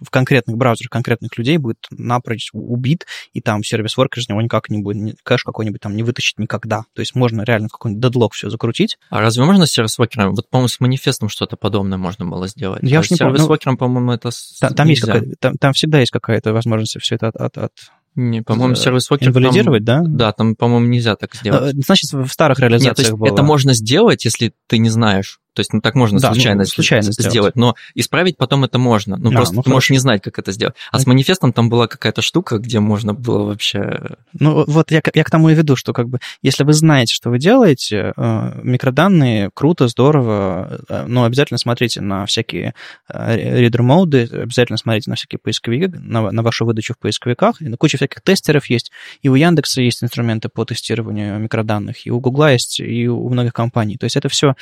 [0.00, 4.78] в конкретных браузерах конкретных людей будет напрочь убит, и там сервис-воркер из него никак не
[4.78, 6.84] будет, кэш какой-нибудь там не вытащить никогда.
[6.94, 8.98] То есть можно реально какой-нибудь дедлог все закрутить.
[9.10, 10.34] А разве можно с сервис-воркером?
[10.34, 12.82] Вот, по-моему, с манифестом что-то подобное можно было сделать.
[12.82, 13.34] Я а уж не помню.
[13.34, 14.30] С сервис-воркером, по-моему, это
[14.60, 17.72] Там, там есть какая там, там всегда есть какая-то возможность все это от, от, от
[18.18, 19.28] не, по-моему, сервис-вокер...
[19.28, 20.26] Инвалидировать, там, да?
[20.26, 21.76] Да, там, по-моему, нельзя так сделать.
[21.84, 23.28] Значит, в старых реализациях Нет, то есть было.
[23.28, 25.38] это можно сделать, если ты не знаешь.
[25.58, 27.32] То есть, ну, так можно Да, ну, случайно, случайно сделать.
[27.32, 27.56] сделать.
[27.56, 29.16] но исправить потом это можно.
[29.16, 29.94] Ну, А, просто ну, ты можешь хорошо.
[29.94, 30.76] не знать, как это сделать.
[30.92, 34.18] А с манифестом там была какая-то штука, где можно было вообще...
[34.38, 37.30] Ну, вот я, я к тому и веду, что как бы, если вы знаете, что
[37.30, 42.74] вы делаете, э, микроданные, круто, здорово, э, но обязательно смотрите на всякие
[43.08, 47.96] ридер-моды, обязательно смотрите на всякие поисковики, на, на вашу выдачу в поисковиках, и на куча
[47.96, 48.92] всяких тестеров есть,
[49.22, 53.52] и у Яндекса есть инструменты по тестированию микроданных, и у Гугла есть, и у многих
[53.52, 53.96] компаний.
[53.96, 54.54] То есть это все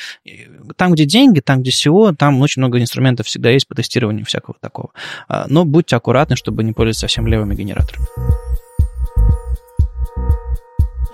[0.77, 4.57] там, где деньги, там, где SEO, там очень много инструментов всегда есть по тестированию всякого
[4.61, 4.91] такого.
[5.29, 8.07] А, Но будьте аккуратны, чтобы не пользоваться совсем левыми генераторами.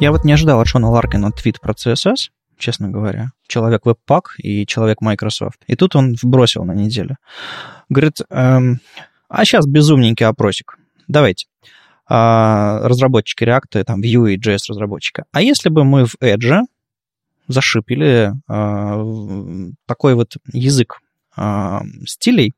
[0.01, 3.31] Я вот не ожидал от Шона Ларкина твит про CSS, честно говоря.
[3.47, 5.61] Человек веб-пак и человек Microsoft.
[5.67, 7.19] И тут он вбросил на неделю.
[7.89, 8.81] Говорит, эм,
[9.29, 10.77] а сейчас безумненький опросик.
[11.09, 11.47] Давайте.
[12.09, 15.25] А, разработчики React, там, Vue и JS разработчика.
[15.33, 16.63] А если бы мы в Edge
[17.53, 20.99] зашипили а, в- такой вот язык
[21.37, 22.55] а, стилей,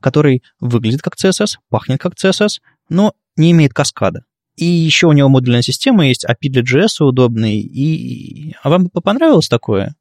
[0.00, 4.24] который выглядит как CSS, пахнет как CSS, но не имеет каскада.
[4.56, 7.60] И еще у него модульная система есть, API для JS удобный.
[7.60, 8.56] И...
[8.62, 9.94] А вам бы понравилось такое?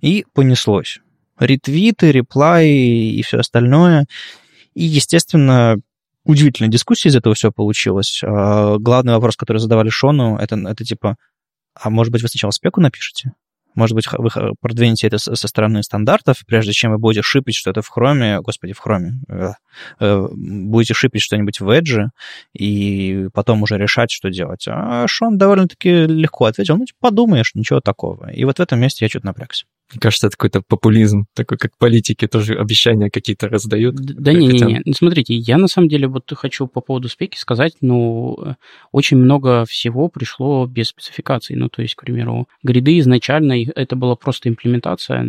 [0.00, 1.00] И понеслось.
[1.38, 4.06] Ретвиты, реплай и все остальное.
[4.74, 5.76] И, естественно,
[6.24, 8.22] удивительная дискуссия из этого все получилась.
[8.24, 11.16] А, Главный вопрос, который задавали Шону, это, это типа,
[11.74, 13.32] а может быть, вы сначала спеку напишете?
[13.74, 14.30] Может быть, вы
[14.60, 18.78] продвинете это со стороны стандартов, прежде чем вы будете шипить что-то в хроме, господи, в
[18.78, 19.52] хроме, э,
[20.00, 22.08] э, будете шипить что-нибудь в Edge,
[22.52, 24.66] и потом уже решать, что делать.
[24.68, 28.30] А Шон довольно-таки легко ответил, ну, типа, подумаешь, ничего такого.
[28.30, 29.66] И вот в этом месте я что-то напрягся.
[29.90, 33.96] Мне кажется, это какой-то популизм, такой как политики тоже обещания какие-то раздают.
[33.96, 38.38] Да не-не-не, Ну, смотрите, я на самом деле вот хочу по поводу спеки сказать, ну,
[38.42, 38.54] э,
[38.92, 41.56] очень много всего пришло без спецификаций.
[41.56, 45.26] Ну, то есть, к примеру, гриды изначально, это была просто имплементация,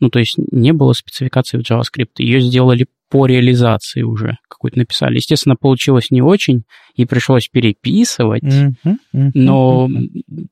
[0.00, 2.14] ну, то есть не было спецификации в JavaScript.
[2.18, 5.16] Ее сделали по реализации уже какой-то написали.
[5.16, 6.62] Естественно, получилось не очень,
[6.94, 8.42] и пришлось переписывать.
[8.42, 8.76] Мгм,
[9.12, 9.88] мгм, Но,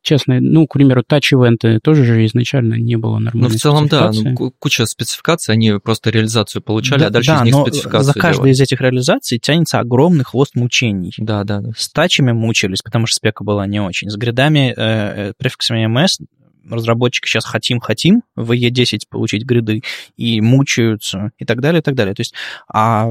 [0.02, 4.08] честно, ну, к примеру, тач-ивенты тоже же изначально не было Ну, нормальной в целом, да,
[4.12, 4.28] спецификации.
[4.30, 8.02] ну, ку- куча спецификаций, они просто реализацию получали, а дальше да, из них но спецификацию
[8.04, 8.50] за каждой делали.
[8.52, 11.12] из этих реализаций тянется огромный хвост мучений.
[11.18, 11.70] Да, да, да.
[11.76, 14.10] С тачами мучились, потому что спека была не очень.
[14.10, 16.24] С гридами, э, э, префиксами MS
[16.70, 19.82] разработчики сейчас хотим-хотим в E10 получить гриды
[20.16, 22.14] и мучаются и так далее, и так далее.
[22.14, 22.34] То есть,
[22.72, 23.10] а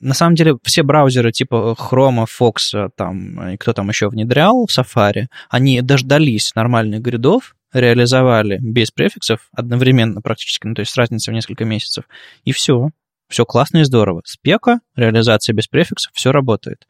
[0.00, 4.78] на самом деле все браузеры типа Chrome, Fox, там, и кто там еще внедрял в
[4.78, 11.32] Safari, они дождались нормальных гридов, реализовали без префиксов одновременно практически, ну, то есть с разницей
[11.32, 12.04] в несколько месяцев,
[12.44, 12.90] и все.
[13.28, 14.22] Все классно и здорово.
[14.24, 16.86] Спека, реализация без префиксов, все работает.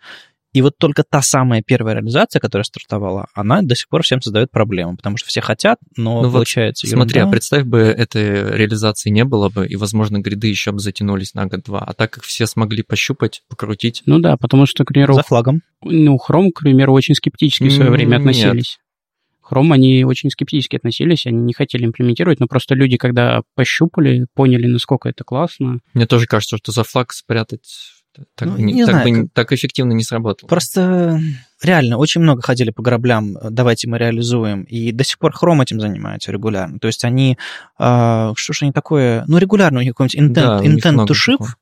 [0.56, 4.50] И вот только та самая первая реализация, которая стартовала, она до сих пор всем создает
[4.50, 9.10] проблемы, потому что все хотят, но Ну вот получается Смотри, а представь бы, этой реализации
[9.10, 11.80] не было бы, и, возможно, гриды еще бы затянулись на год-два.
[11.80, 15.60] А так как все смогли пощупать, покрутить, Ну да, потому что, к примеру, за флагом.
[15.82, 18.78] ну, Chrome, к примеру, очень скептически в свое время относились.
[19.46, 24.66] Chrome, они очень скептически относились, они не хотели имплементировать, но просто люди, когда пощупали, поняли,
[24.66, 25.80] насколько это классно.
[25.92, 27.95] мне тоже кажется, что за флаг спрятать
[28.34, 30.48] так, Ну, не- не так знаю, бы как- так эффективно не сработало.
[30.48, 31.20] Просто
[31.62, 35.62] реально очень много ходили по граблям, э, давайте мы реализуем, и до сих пор Chrome
[35.62, 36.78] этим занимается регулярно.
[36.78, 37.38] То есть они,
[37.78, 41.12] а, что ж они такое, ну регулярно у них какой-нибудь Да, intent, них intent to
[41.12, 41.54] ship, такого.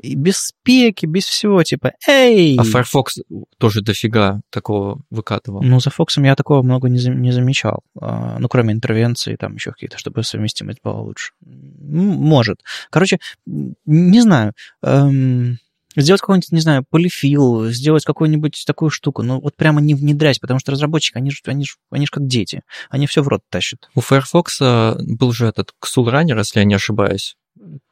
[0.00, 2.56] и без спеки, без всего, типа, эй!
[2.58, 3.18] А Firefox
[3.58, 5.62] тоже дофига такого выкатывал.
[5.62, 7.82] Ну, за Фоксом я такого много не, зам- не замечал.
[8.00, 11.32] А, Ну, кроме интервенции, там еще какие-то, чтобы совместимость была лучше.
[11.42, 12.60] Может.
[12.90, 14.52] Короче, не знаю.
[14.82, 15.58] эм,
[15.96, 20.58] Сделать какой-нибудь, не знаю, полифил, сделать какую-нибудь такую штуку, ну вот прямо не внедрять, потому
[20.58, 23.90] что разработчики, они же они ж, они ж как дети, они все в рот тащат.
[23.94, 27.36] У Firefox а, был же этот Xul Runner, если я не ошибаюсь,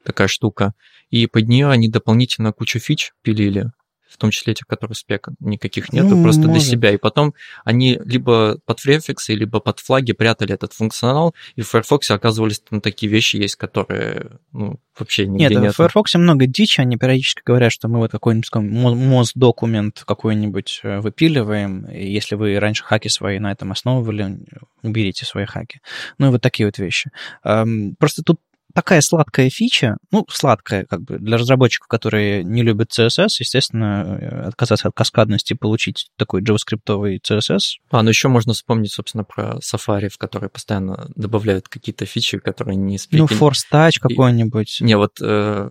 [0.05, 0.73] такая штука,
[1.11, 3.71] и под нее они дополнительно кучу фич пилили,
[4.11, 6.69] в том числе этих, которые спек никаких нету, Ну, просто для может.
[6.69, 6.91] себя.
[6.91, 12.11] И потом они либо под префиксы, либо под флаги прятали этот функционал, и в Firefox
[12.11, 15.73] оказывались там такие вещи есть, которые ну, вообще нигде Нет, нет.
[15.73, 21.87] в Firefox много дичи, они периодически говорят, что мы вот какой-нибудь моз-документ какой-нибудь э, выпиливаем,
[21.87, 24.39] и если вы раньше хаки свои на этом основывали,
[24.83, 25.81] уберите свои хаки.
[26.19, 27.11] Ну и вот такие вот вещи.
[27.43, 28.41] Просто тут
[28.75, 34.49] такая сладкая фича, ну, сладкая, как бы, для разработчиков, которые не любят CSS, естественно, э,
[34.49, 37.59] отказаться от каскадности и получить такой JavaScript CSS.
[37.91, 42.77] А, ну еще можно вспомнить, собственно, про Safari, в который постоянно добавляют какие-то фичи, которые
[42.77, 43.19] не спеки.
[43.19, 44.79] Ну, Force Touch какой-нибудь.
[44.81, 45.71] Не, вот э,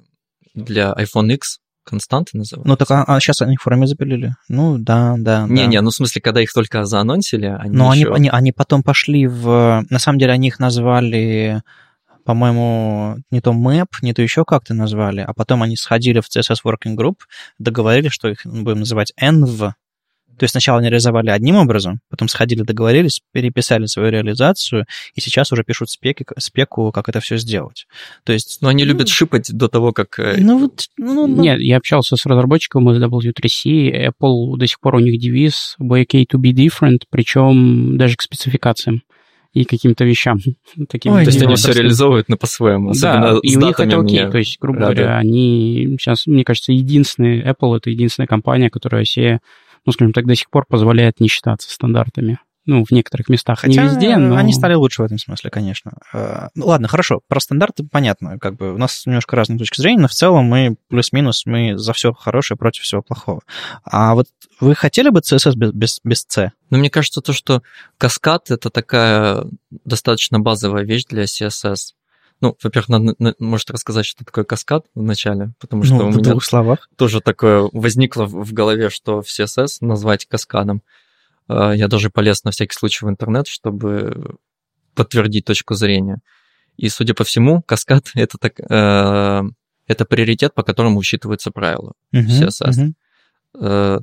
[0.53, 1.59] для iPhone X
[1.89, 2.69] константы называются.
[2.69, 4.35] Ну, так а, а сейчас они в форме запилили.
[4.47, 5.47] Ну, да, да, да.
[5.47, 8.13] Не-не, ну в смысле, когда их только заанонсили, они они, еще...
[8.13, 9.83] они, они потом пошли в...
[9.89, 11.63] На самом деле они их назвали
[12.30, 16.58] по-моему, не то map, не то еще как-то назвали, а потом они сходили в CSS
[16.63, 17.15] Working Group,
[17.58, 22.62] договорились, что их будем называть env, то есть сначала они реализовали одним образом, потом сходили,
[22.62, 27.88] договорились, переписали свою реализацию, и сейчас уже пишут спеки, спеку, как это все сделать.
[28.25, 28.60] То есть...
[28.62, 30.19] Но они ну, любят шипать до того, как...
[30.19, 31.42] Э, ну, вот, ну, ну...
[31.42, 36.27] Нет, я общался с разработчиком из W3C, Apple до сих пор у них девиз «BK
[36.27, 39.02] to be different», причем даже к спецификациям
[39.54, 40.39] и каким-то вещам.
[40.89, 42.93] Таким Ой, то есть они все реализовывают, но по-своему.
[43.00, 44.29] Да, и у них это окей.
[44.29, 44.95] То есть, грубо рады.
[44.95, 49.39] говоря, они сейчас, мне кажется, единственные, Apple это единственная компания, которая все
[49.85, 52.39] ну, скажем так, до сих пор позволяет не считаться стандартами.
[52.69, 54.35] Ну, в некоторых местах, Хотя не везде, но...
[54.35, 55.93] они стали лучше в этом смысле, конечно.
[56.13, 60.01] Э, ну, ладно, хорошо, про стандарты понятно, как бы у нас немножко разные точки зрения,
[60.01, 63.41] но в целом мы плюс-минус, мы за все хорошее против всего плохого.
[63.83, 64.27] А вот
[64.59, 66.51] вы хотели бы CSS без, без, без C?
[66.69, 67.63] Ну, мне кажется, то, что
[67.97, 71.93] каскад— это такая достаточно базовая вещь для CSS.
[72.39, 76.33] Ну, во-первых, надо, надо, может рассказать, что такое каскад вначале, потому что ну, у меня
[76.33, 76.87] двух словах.
[76.97, 80.83] тоже такое возникло в голове, что в CSS назвать каскадом.
[81.50, 84.37] А, я даже полез на всякий случай в интернет, чтобы
[84.93, 86.19] подтвердить точку зрения.
[86.77, 89.41] И, судя по всему, каскад— это, так, э,
[89.87, 92.69] это приоритет, по которому учитываются правила uh-huh, CSS.
[92.69, 92.93] Uh-huh.
[93.60, 94.00] Э,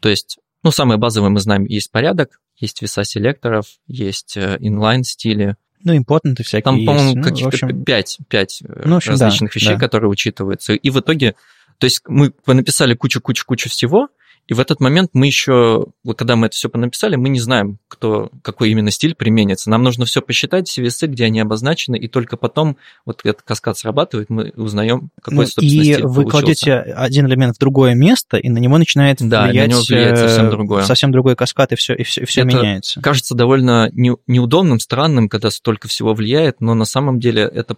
[0.00, 5.56] то есть, ну, самое базовое мы знаем, есть порядок, есть веса селекторов, есть inline стили,
[5.82, 7.84] ну, импотенты всякие Там, по-моему, ну, каких-то общем...
[7.84, 9.78] 5, 5 ну, общем, различных да, вещей, да.
[9.78, 10.74] которые учитываются.
[10.74, 11.36] И в итоге,
[11.78, 14.08] то есть мы написали кучу-кучу-кучу всего,
[14.50, 15.86] и в этот момент мы еще,
[16.16, 19.70] когда мы это все понаписали, мы не знаем, кто, какой именно стиль применится.
[19.70, 22.76] Нам нужно все посчитать, все весы, где они обозначены, и только потом
[23.06, 26.30] вот этот каскад срабатывает, мы узнаем, какой, ну, собственно, и стиль вы получился.
[26.30, 30.18] кладете один элемент в другое место, и на него начинает да, влиять, на него влияет
[30.18, 30.82] совсем э, другое.
[30.82, 33.00] совсем другой каскад, и все, и все, и все это меняется.
[33.00, 37.76] кажется довольно не, неудобным, странным, когда столько всего влияет, но на самом деле это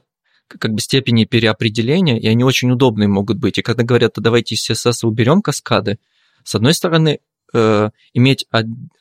[0.49, 3.59] как бы степени переопределения, и они очень удобные могут быть.
[3.59, 5.99] И когда говорят, давайте из CSS уберем каскады,
[6.45, 7.21] с одной стороны,
[7.53, 8.47] э, иметь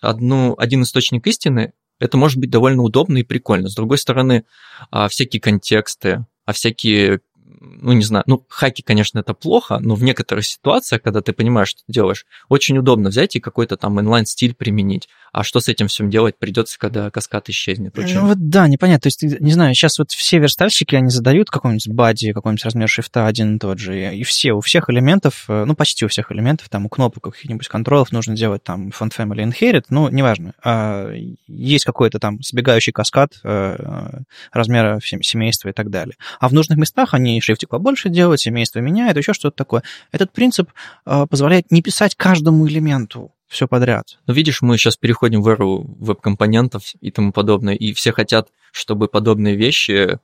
[0.02, 3.70] одну, один источник истины, это может быть довольно удобно и прикольно.
[3.70, 4.46] С другой стороны,
[4.92, 7.22] э, всякие контексты, а всякие
[7.62, 11.70] ну, не знаю, ну, хаки, конечно, это плохо, но в некоторых ситуациях, когда ты понимаешь,
[11.70, 15.08] что ты делаешь, очень удобно взять и какой-то там инлайн-стиль применить.
[15.32, 17.98] А что с этим всем делать придется, когда каскад исчезнет?
[17.98, 18.16] Очень...
[18.16, 19.02] Ну, вот да, непонятно.
[19.02, 23.28] То есть, не знаю, сейчас вот все верстальщики, они задают какой-нибудь бади, какой-нибудь размер шрифта
[23.28, 26.68] один и тот же, и все, у всех элементов, э, ну, почти у всех элементов,
[26.68, 30.54] там, у кнопок каких-нибудь контролов нужно делать там font family inherit, ну, неважно.
[30.64, 31.12] А
[31.48, 36.16] есть какой-то там сбегающий каскад э, размера семейства и так далее.
[36.40, 39.84] А в нужных местах они шрифтик побольше делать, семейство меняет, еще что-то такое.
[40.12, 40.70] Этот принцип
[41.06, 44.20] э, позволяет не писать каждому элементу все подряд.
[44.28, 49.08] Ну, видишь, мы сейчас переходим в эру веб-компонентов и тому подобное, и все хотят, чтобы
[49.08, 50.20] подобные вещи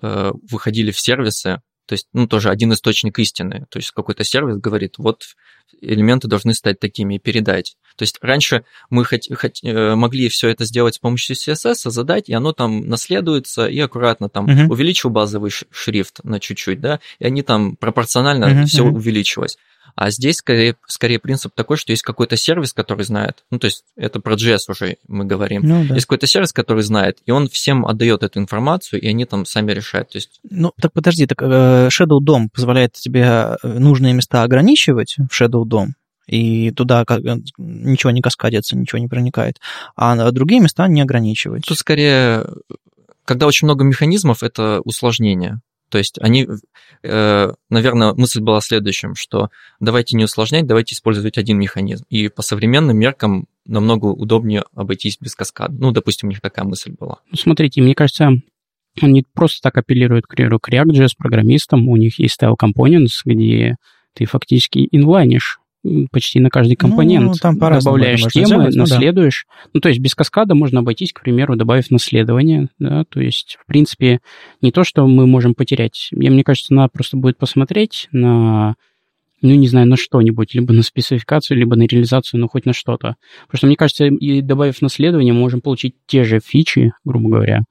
[0.00, 1.60] э, выходили в сервисы,
[1.90, 3.66] то есть, ну, тоже один источник истины.
[3.68, 5.24] То есть какой-то сервис говорит, вот
[5.80, 7.74] элементы должны стать такими и передать.
[7.96, 12.28] То есть раньше мы хоть, хоть, э, могли все это сделать с помощью CSS, задать,
[12.28, 14.68] и оно там наследуется, и аккуратно там uh-huh.
[14.68, 18.92] увеличил базовый шрифт на чуть-чуть, да, и они там пропорционально uh-huh, все uh-huh.
[18.92, 19.58] увеличилось.
[19.94, 23.44] А здесь скорее, скорее принцип такой, что есть какой-то сервис, который знает.
[23.50, 25.62] Ну, то есть это про JS уже мы говорим.
[25.62, 25.94] Ну, да.
[25.94, 29.72] Есть какой-то сервис, который знает, и он всем отдает эту информацию, и они там сами
[29.72, 30.10] решают.
[30.10, 30.40] То есть...
[30.48, 35.64] Ну, так подожди, так э, Shadow DOM позволяет тебе э, нужные места ограничивать в Shadow
[35.64, 35.88] DOM,
[36.26, 39.60] и туда э, ничего не каскадится, ничего не проникает,
[39.96, 41.64] а другие места не ограничивать.
[41.66, 42.46] Тут скорее,
[43.24, 45.60] когда очень много механизмов, это усложнение.
[45.90, 46.48] То есть они,
[47.02, 52.04] э, наверное, мысль была следующим, что давайте не усложнять, давайте использовать один механизм.
[52.08, 55.74] И по современным меркам намного удобнее обойтись без каскада.
[55.78, 57.18] Ну, допустим, у них такая мысль была.
[57.34, 58.30] Смотрите, мне кажется,
[59.00, 61.88] они просто так апеллируют к React.js программистам.
[61.88, 63.76] У них есть style components, где
[64.14, 65.59] ты фактически инлайнишь
[66.10, 67.26] почти на каждый компонент.
[67.26, 69.46] Ну, там добавляешь темы, сделать, наследуешь.
[69.46, 69.70] Ну, да.
[69.74, 72.68] ну, то есть без каскада можно обойтись, к примеру, добавив наследование.
[72.78, 73.04] Да?
[73.08, 74.20] То есть, в принципе,
[74.60, 76.08] не то, что мы можем потерять.
[76.12, 78.74] Я, мне кажется, надо просто будет посмотреть на
[79.42, 83.16] ну, не знаю, на что-нибудь, либо на спецификацию, либо на реализацию, ну, хоть на что-то.
[83.46, 87.62] Потому что, мне кажется, и добавив наследование, мы можем получить те же фичи, грубо говоря,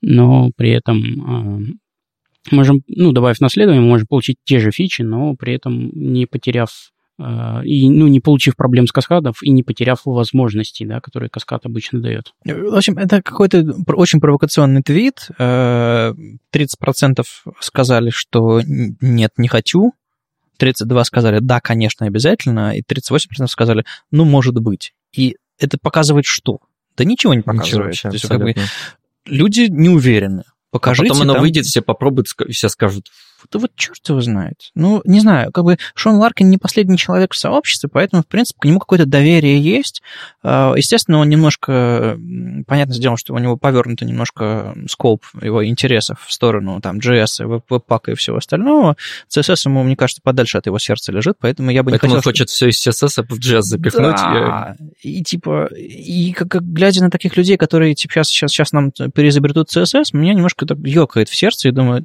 [0.00, 5.34] но при этом э, можем, ну, добавив наследование, мы можем получить те же фичи, но
[5.34, 6.90] при этом не потеряв а,
[7.64, 12.00] и ну, не получив проблем с каскадов и не потеряв возможностей, да, которые каскад обычно
[12.00, 12.32] дает.
[12.44, 15.28] В общем, это какой-то очень провокационный твит.
[15.38, 17.22] 30% э,
[17.60, 19.92] сказали, что нет, не хочу.
[20.58, 22.76] 32 сказали, да, конечно, обязательно.
[22.76, 24.92] И 38% сказали, ну, может быть.
[25.12, 26.58] И это показывает что?
[26.96, 27.66] Да ничего не показывает.
[27.66, 28.54] Ничего вообще, То есть, как бы,
[29.26, 31.08] люди не уверены покажите.
[31.08, 31.42] А потом оно там...
[31.42, 33.08] выйдет, все попробуют, все скажут,
[33.50, 34.70] да вот черт его знает.
[34.74, 38.58] Ну, не знаю, как бы Шон Ларкин не последний человек в сообществе, поэтому, в принципе,
[38.60, 40.02] к нему какое-то доверие есть.
[40.42, 42.18] А, естественно, он немножко,
[42.66, 48.12] понятно сделал, что у него повернуто немножко скоп его интересов в сторону там JS, веб-пака
[48.12, 48.96] и всего остального.
[49.28, 52.30] CSS ему, мне кажется, подальше от его сердца лежит, поэтому я бы поэтому не хотел...
[52.30, 54.16] он хочет все из CSS в JS запихнуть.
[54.16, 58.72] Да, и типа, и как, как глядя на таких людей, которые типа сейчас, сейчас, сейчас
[58.72, 62.04] нам переизобретут CSS, меня немножко так ёкает в сердце и думаю,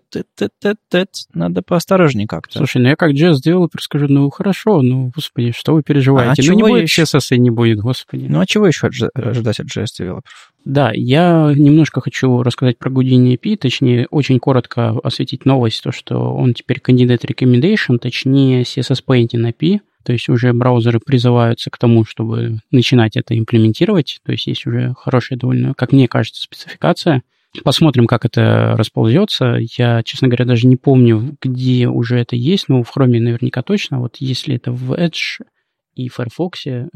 [1.33, 2.59] надо поосторожнее как-то.
[2.59, 6.41] Слушай, ну я как JS-девелопер скажу, ну хорошо, ну, господи, что вы переживаете?
[6.41, 7.03] А ну не будет еще...
[7.03, 8.25] CSS и не будет, господи.
[8.29, 10.51] Ну а чего еще ожидать от JS-девелоперов?
[10.65, 16.33] Да, я немножко хочу рассказать про Houdini API, точнее, очень коротко осветить новость, то, что
[16.33, 22.05] он теперь кандидат recommendation, точнее, CSS Painting API, то есть уже браузеры призываются к тому,
[22.05, 27.21] чтобы начинать это имплементировать, то есть есть уже хорошая довольно, как мне кажется, спецификация.
[27.63, 29.57] Посмотрим, как это расползется.
[29.77, 33.99] Я, честно говоря, даже не помню, где уже это есть, но в Chrome наверняка точно.
[33.99, 35.43] Вот если это в Edge
[35.95, 36.87] и Firefox, э,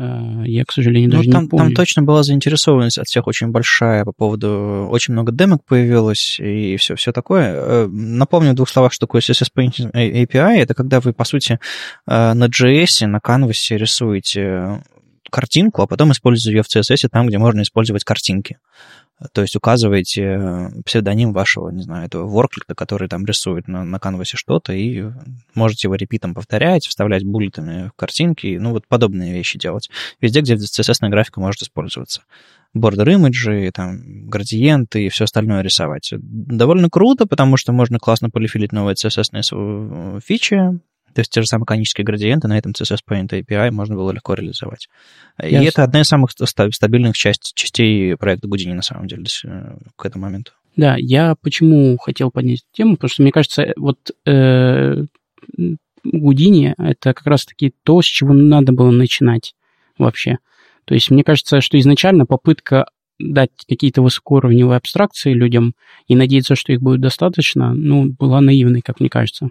[0.46, 1.66] я, к сожалению, даже ну, там, не помню.
[1.68, 4.88] Там точно была заинтересованность от всех очень большая по поводу...
[4.92, 7.54] Очень много демок появилось и все, все такое.
[7.54, 9.52] Э, напомню в двух словах, что такое CSS
[9.94, 10.58] API.
[10.58, 11.60] Это когда вы, по сути,
[12.08, 14.84] э, на JS, на Canvas рисуете
[15.32, 18.58] картинку, а потом используете ее в CSS там, где можно использовать картинки.
[19.34, 24.00] То есть указываете э, псевдоним вашего, не знаю, этого ворклика, который там рисует на, на
[24.00, 25.06] канвасе что-то, и
[25.56, 29.90] можете его репитом повторять, вставлять буллетами в картинки, ну вот подобные вещи делать.
[30.22, 32.22] Везде, где CSS графика может использоваться.
[32.74, 36.14] Бордер имиджи, там, градиенты и все остальное рисовать.
[36.14, 40.80] Довольно круто, потому что можно классно полифилить новые CSS фичи,
[41.20, 44.36] то есть те же самые канонические градиенты на этом CSS Paint API можно было легко
[44.36, 44.88] реализовать.
[45.38, 45.50] Yes.
[45.50, 50.06] И это одна из самых стабильных часть, частей проекта Houdini, на самом деле, э, к
[50.06, 50.54] этому моменту.
[50.78, 55.04] Да, я почему хотел поднять тему, потому что, мне кажется, вот э,
[56.06, 59.56] Houdini— это как раз-таки то, с чего надо было начинать
[59.98, 60.38] вообще.
[60.86, 62.86] То есть мне кажется, что изначально попытка
[63.20, 65.76] дать какие-то высокоуровневые абстракции людям
[66.08, 69.50] и надеяться, что их будет достаточно, ну, была наивной, как мне кажется.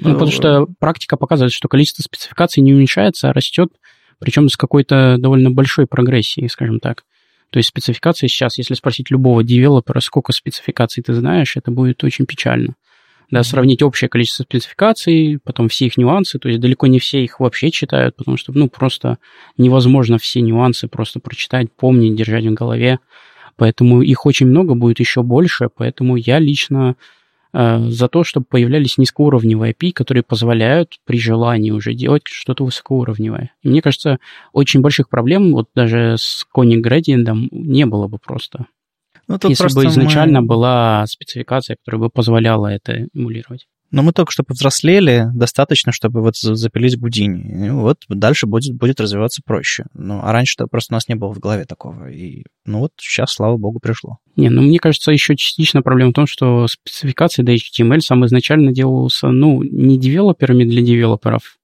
[0.00, 3.70] Ну, потому что практика показывает, что количество спецификаций не уменьшается, а растет,
[4.18, 7.04] причем с какой-то довольно большой прогрессией, скажем так.
[7.50, 12.26] То есть спецификации сейчас, если спросить любого девелопера, сколько спецификаций ты знаешь, это будет очень
[12.26, 12.74] печально.
[13.30, 17.38] Да, сравнить общее количество спецификаций, потом все их нюансы, то есть далеко не все их
[17.38, 19.18] вообще читают, потому что, ну, просто
[19.56, 22.98] невозможно все нюансы просто прочитать, помнить, держать в голове.
[23.56, 26.96] Поэтому их очень много, будет еще больше, поэтому я лично
[27.52, 33.52] за то, чтобы появлялись низкоуровневые API, которые позволяют при желании уже делать что-то высокоуровневое.
[33.62, 34.18] И мне кажется,
[34.52, 38.66] очень больших проблем вот даже с Кони Gradient не было бы просто.
[39.26, 40.48] Ну, Если бы изначально мы...
[40.48, 43.66] была спецификация, которая бы позволяла это эмулировать.
[43.90, 47.66] Но мы только что повзрослели достаточно, чтобы вот запилить Гудини.
[47.66, 49.86] И вот дальше будет, будет развиваться проще.
[49.94, 52.08] Ну, а раньше-то просто у нас не было в голове такого.
[52.08, 54.18] И, ну вот сейчас, слава богу, пришло.
[54.36, 58.72] Не, ну мне кажется, еще частично проблема в том, что спецификация до HTML сам изначально
[58.72, 61.56] делался, ну, не девелоперами для девелоперов,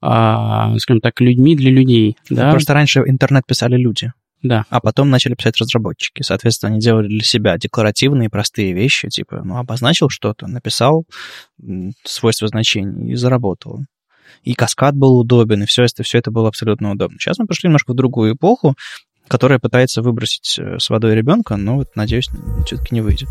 [0.00, 2.16] а, скажем так, людьми для людей.
[2.30, 2.52] Да?
[2.52, 4.12] Просто раньше интернет писали люди.
[4.42, 4.64] Да.
[4.70, 6.22] А потом начали писать разработчики.
[6.22, 11.04] Соответственно, они делали для себя декларативные простые вещи, типа, ну, обозначил что-то, написал
[12.04, 13.80] свойства значений и заработал.
[14.42, 17.18] И каскад был удобен, и все это, все это было абсолютно удобно.
[17.18, 18.74] Сейчас мы пошли немножко в другую эпоху,
[19.28, 22.28] которая пытается выбросить э, с водой ребенка, но вот, надеюсь,
[22.64, 23.28] все-таки не выйдет.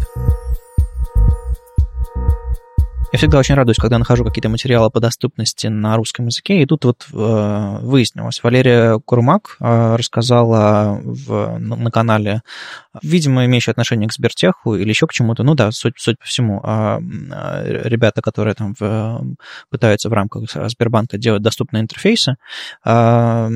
[3.16, 6.62] Я всегда очень радуюсь, когда нахожу какие-то материалы по доступности на русском языке.
[6.62, 8.44] И тут вот э, выяснилось.
[8.44, 12.42] Валерия Курмак э, рассказала в, на канале,
[13.02, 15.44] видимо, имеющий отношение к Сбертеху или еще к чему-то.
[15.44, 16.62] Ну да, суть, суть по всему.
[16.62, 17.00] Э,
[17.86, 19.24] ребята, которые там в,
[19.70, 22.36] пытаются в рамках Сбербанка делать доступные интерфейсы,
[22.84, 23.50] э,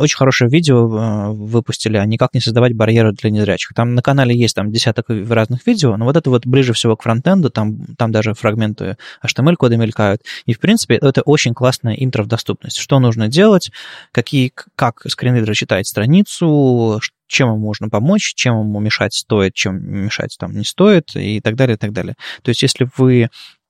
[0.00, 3.72] очень хорошее видео э, выпустили, а никак не создавать барьеры для незрячих.
[3.74, 7.02] Там на канале есть там десяток разных видео, но вот это вот ближе всего к
[7.02, 10.22] фронтенду, там, там даже фрагменты HTML-кода мелькают.
[10.46, 12.78] И, в принципе, это очень классная интро в доступность.
[12.78, 13.70] Что нужно делать,
[14.12, 20.36] какие, как скринридер читает страницу, чем ему можно помочь, чем ему мешать стоит, чем мешать
[20.38, 22.16] там не стоит и так далее, и так далее.
[22.42, 23.28] То есть если вы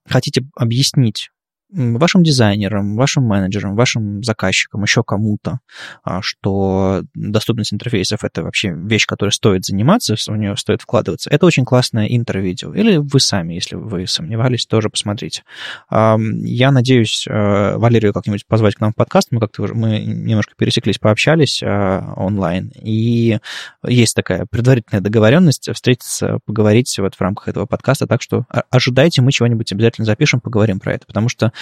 [0.09, 1.31] хотите объяснить
[1.73, 5.61] вашим дизайнерам, вашим менеджерам, вашим заказчикам, еще кому-то,
[6.03, 11.31] а, что доступность интерфейсов— это вообще вещь, которой стоит заниматься, в нее стоит вкладываться.
[11.31, 12.75] Это очень классное интро-видео.
[12.75, 15.43] Или вы сами, если вы сомневались, тоже посмотрите.
[15.91, 19.29] Я надеюсь э, Валерию как-нибудь позвать к нам в подкаст.
[19.31, 22.73] Мы как-то уже мы немножко пересеклись, пообщались а, онлайн.
[22.83, 23.39] И
[23.87, 28.07] есть такая предварительная договоренность встретиться, поговорить вот в рамках этого подкаста.
[28.07, 31.07] Так что ожидайте, мы чего-нибудь обязательно запишем, поговорим про это.
[31.07, 31.53] Потому что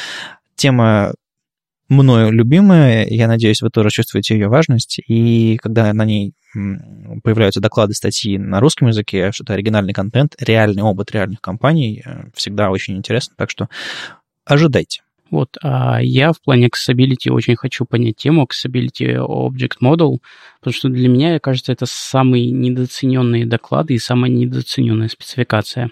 [0.56, 1.12] тема
[1.88, 6.34] мною любимая, я надеюсь, вы тоже чувствуете ее важность, и когда на ней
[7.22, 12.24] появляются доклады, статьи на русском языке, что это оригинальный контент, реальный опыт реальных компаний, э,
[12.34, 13.68] всегда очень интересно, так что
[14.44, 15.02] ожидайте.
[15.30, 20.18] Вот, а я в плане accessibility очень хочу понять тему accessibility object model,
[20.60, 25.90] потому что для меня, кажется, это самые недооцененные доклады и самая недооцененная спецификация.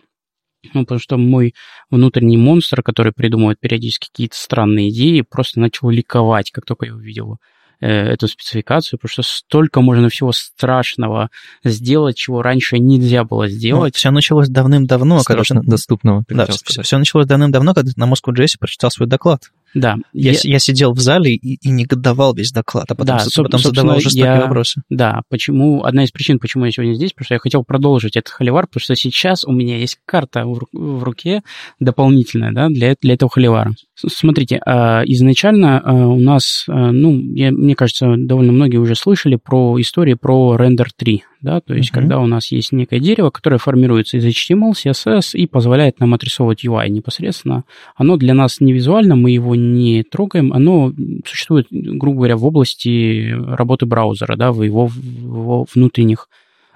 [0.74, 1.54] Ну, потому что мой
[1.90, 7.38] внутренний монстр, который придумывает периодически какие-то странные идеи, просто начал ликовать, как только я увидел
[7.80, 11.30] э, эту спецификацию, потому что столько можно всего страшного
[11.64, 13.94] сделать, чего раньше нельзя было ну, сделать.
[13.94, 15.20] Ну, все началось давным-давно.
[15.20, 15.70] Страшно когда...
[15.70, 16.24] доступного.
[16.28, 19.50] Да, все, все началось давным-давно, когда на Moscow.js прочитал свой доклад.
[19.76, 19.96] Да.
[20.14, 20.38] Я, я...
[20.42, 24.24] я сидел в зале и, и негодовал весь доклад, а потом, да, потом задавал жестокие
[24.24, 24.40] я...
[24.40, 24.80] вопросы.
[24.88, 25.84] Да, почему...
[25.84, 28.80] Одна из причин, почему я сегодня здесь, потому что я хотел продолжить этот холивар, потому
[28.80, 31.42] что сейчас у меня есть карта в, в руке
[31.78, 33.74] дополнительная, да, для, для этого холивара.
[33.94, 39.36] Смотрите, а, изначально а, у нас, а, ну, я, мне кажется, довольно многие уже слышали
[39.36, 41.94] про истории про Render 3, да, то есть uh-huh.
[41.94, 46.64] когда у нас есть некое дерево, которое формируется из HTML, CSS и позволяет нам отрисовывать
[46.64, 47.64] UI непосредственно.
[47.94, 49.65] Оно для нас не визуально, мы его не
[50.10, 50.92] трогаем, оно
[51.24, 56.28] существует, грубо говоря, в области работы браузера, да, в его, в его внутренних,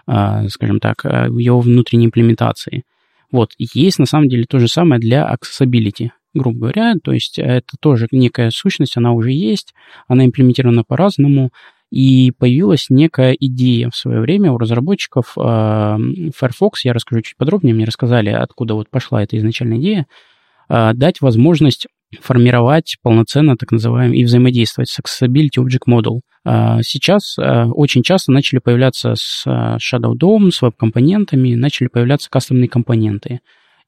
[0.07, 2.85] скажем так, в его внутренней имплементации.
[3.31, 7.77] Вот, есть на самом деле то же самое для accessibility грубо говоря, то есть это
[7.81, 9.75] тоже некая сущность, она уже есть,
[10.07, 11.51] она имплементирована по-разному,
[11.91, 15.99] и появилась некая идея в свое время у разработчиков а,
[16.37, 20.07] Firefox, я расскажу чуть подробнее, мне рассказали, откуда вот пошла эта изначальная идея,
[20.69, 21.89] а, дать возможность
[22.21, 26.21] формировать полноценно так называемый и взаимодействовать с Accessibility Object Model.
[26.45, 33.41] А, сейчас очень часто начали появляться с Shadow DOM, с веб-компонентами, начали появляться кастомные компоненты.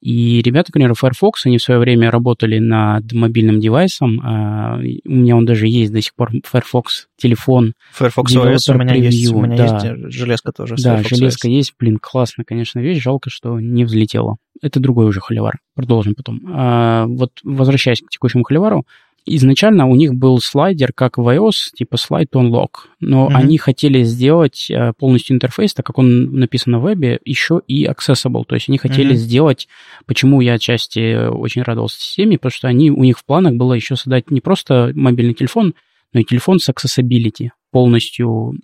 [0.03, 4.19] И ребята, например, Firefox, они в свое время работали над мобильным девайсом.
[4.21, 7.71] А, у меня он даже есть до сих пор, Firefox телефон.
[7.93, 9.01] Firefox OS у меня Preview.
[9.05, 9.79] есть, у меня да.
[9.81, 10.75] есть железка тоже.
[10.75, 11.51] Да, Firefox железка OS.
[11.51, 14.35] есть, блин, классно, конечно, вещь, жалко, что не взлетело.
[14.61, 16.41] Это другой уже холивар, продолжим потом.
[16.51, 18.85] А, вот возвращаясь к текущему холивару,
[19.25, 23.35] изначально у них был слайдер, как в iOS, типа slide to unlock, но mm-hmm.
[23.35, 28.43] они хотели сделать э, полностью интерфейс, так как он написан на вебе, еще и accessible,
[28.45, 29.17] то есть они хотели mm-hmm.
[29.17, 29.67] сделать,
[30.05, 33.95] почему я отчасти очень радовался системе, потому что они, у них в планах было еще
[33.95, 35.73] создать не просто мобильный телефон,
[36.13, 38.55] но и телефон с accessibility, полностью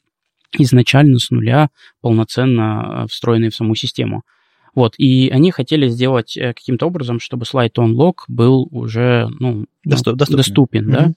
[0.57, 1.69] изначально с нуля,
[2.01, 4.23] полноценно э, встроенный в саму систему.
[4.75, 10.15] Вот, и они хотели сделать э, каким-то образом, чтобы слайд Unlock был уже ну, Доступ,
[10.15, 10.93] доступен, доступен mm-hmm.
[10.93, 11.11] да.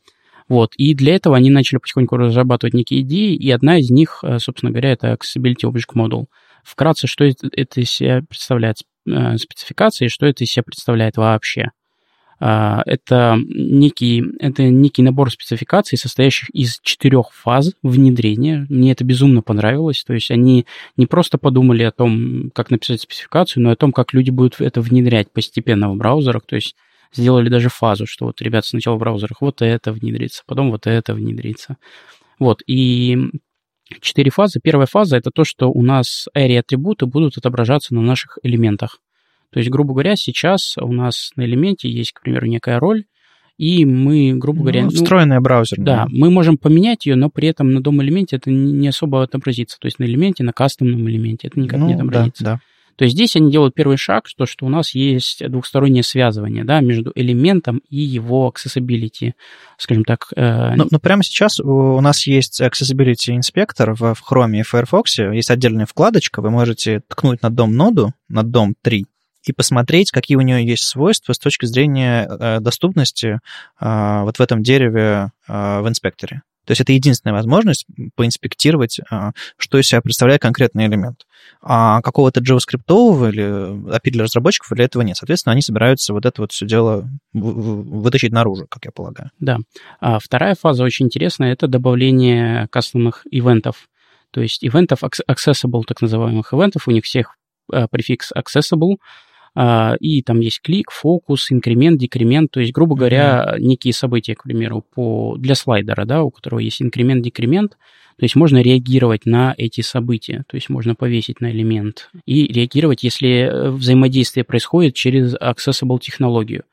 [0.48, 4.38] Вот, и для этого они начали потихоньку разрабатывать некие идеи, и одна из них, э,
[4.38, 6.26] собственно говоря, это Accessibility Object Model.
[6.64, 11.70] Вкратце, что это, это из себя представляет э, спецификации, что это из себя представляет вообще.
[12.45, 18.66] А, это некий, это некий набор спецификаций, состоящих из четырех фаз внедрения.
[18.68, 20.03] Мне это безумно понравилось.
[20.03, 20.66] То есть они
[20.97, 24.61] не просто подумали о том, как написать спецификацию, но и о том, как люди будут
[24.61, 26.43] это внедрять постепенно в браузерах.
[26.45, 26.74] То есть
[27.12, 31.14] сделали даже фазу, что вот, ребят, сначала в браузерах вот это внедрится, потом вот это
[31.14, 31.76] внедрится.
[32.40, 33.18] Вот, и
[34.01, 34.59] четыре фазы.
[34.61, 38.99] Первая фаза— это то, что у нас array-атрибуты будут отображаться на наших элементах.
[39.53, 43.05] То есть, грубо говоря, сейчас у нас на элементе есть, к примеру, некая роль,
[43.59, 44.84] и мы, грубо ну, говоря...
[44.84, 45.78] Ну, встроенная ну, браузер.
[45.78, 49.78] Да, мы можем поменять ее, но при этом на дом-элементе это не особо отобразится.
[49.78, 52.44] То есть на элементе, на кастомном элементе это никак ну, не отобразится.
[52.44, 52.61] Да, да.
[52.96, 56.80] То есть здесь они делают первый шаг, то, что у нас есть двухстороннее связывание да,
[56.80, 59.32] между элементом и его accessibility,
[59.78, 60.26] скажем так.
[60.36, 60.74] Э...
[60.76, 65.50] Ну, ну, прямо сейчас у нас есть accessibility инспектор в, в Chrome и Firefox, есть
[65.50, 69.07] отдельная вкладочка, вы можете ткнуть на дом-ноду, на дом 3,
[69.45, 73.40] и посмотреть, какие у нее есть свойства с точки зрения э, доступности
[73.80, 76.43] э, вот в этом дереве э, в инспекторе.
[76.64, 79.01] То есть это единственная возможность поинспектировать,
[79.57, 81.26] что из себя представляет конкретный элемент.
[81.61, 83.43] А какого-то JavaScript или
[83.93, 85.16] API для разработчиков для этого нет.
[85.16, 89.30] Соответственно, они собираются вот это вот все дело вытащить наружу, как я полагаю.
[89.40, 89.59] Да.
[89.99, 93.88] А вторая фаза очень интересная— это добавление кастомных ивентов.
[94.30, 97.34] То есть ивентов, accessible, так называемых ивентов, у них всех
[97.66, 98.99] префикс accessible—
[99.55, 103.61] и там есть клик, фокус, инкремент, декремент, то есть, грубо говоря, mm-hmm.
[103.61, 107.76] некие события, к примеру, по, для слайдера, да, у которого есть инкремент, декремент,
[108.18, 113.03] то есть можно реагировать на эти события, то есть можно повесить на элемент и реагировать,
[113.03, 116.64] если э, взаимодействие происходит через accessible технологию.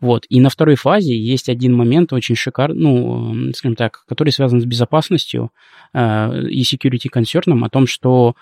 [0.00, 0.26] Вот.
[0.28, 4.64] И на второй фазе есть один момент очень шикарный, ну, скажем так, который связан с
[4.64, 5.50] безопасностью
[5.92, 8.34] э, и security concern о том, что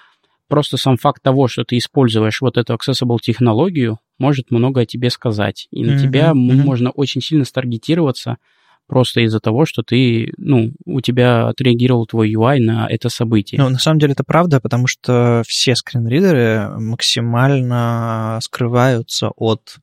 [0.49, 5.11] просто сам факт того, что ты используешь вот эту accessible технологию, может много о тебе
[5.11, 5.69] сказать.
[5.71, 6.35] И на mm-hmm, тебя mm-hmm.
[6.35, 8.39] можно очень сильно старгетироваться
[8.87, 13.61] просто из-за того, что ты, ну, у тебя отреагировал твой UI на это событие.
[13.61, 19.79] Ну, на самом деле это правда, потому что все скринридеры максимально скрываются от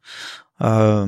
[0.59, 1.07] э,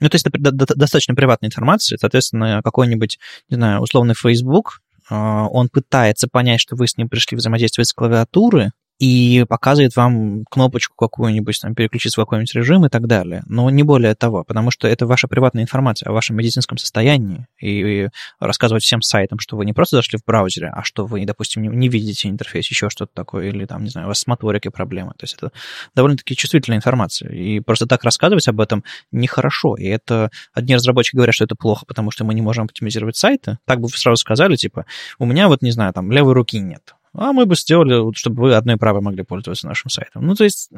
[0.00, 3.18] ну, то есть это достаточно приватная информация, соответственно, какой-нибудь,
[3.48, 4.80] не знаю, условный Facebook,
[5.10, 10.94] он пытается понять, что вы с ним пришли взаимодействовать с клавиатуры, и показывает вам кнопочку
[10.96, 13.42] какую-нибудь, там, переключиться в какой-нибудь режим и так далее.
[13.46, 18.08] Но не более того, потому что это ваша приватная информация о вашем медицинском состоянии, и
[18.40, 21.68] рассказывать всем сайтам, что вы не просто зашли в браузере, а что вы, допустим, не,
[21.68, 25.12] не видите интерфейс, еще что-то такое, или там, не знаю, у вас с моторикой проблемы.
[25.12, 25.52] То есть это
[25.94, 27.30] довольно-таки чувствительная информация.
[27.30, 28.82] И просто так рассказывать об этом
[29.12, 29.76] нехорошо.
[29.76, 33.58] И это одни разработчики говорят, что это плохо, потому что мы не можем оптимизировать сайты.
[33.64, 34.86] Так бы сразу сказали, типа,
[35.18, 38.54] у меня вот, не знаю, там, левой руки нет а мы бы сделали, чтобы вы
[38.54, 40.26] одной правой могли пользоваться нашим сайтом.
[40.26, 40.70] Ну, то есть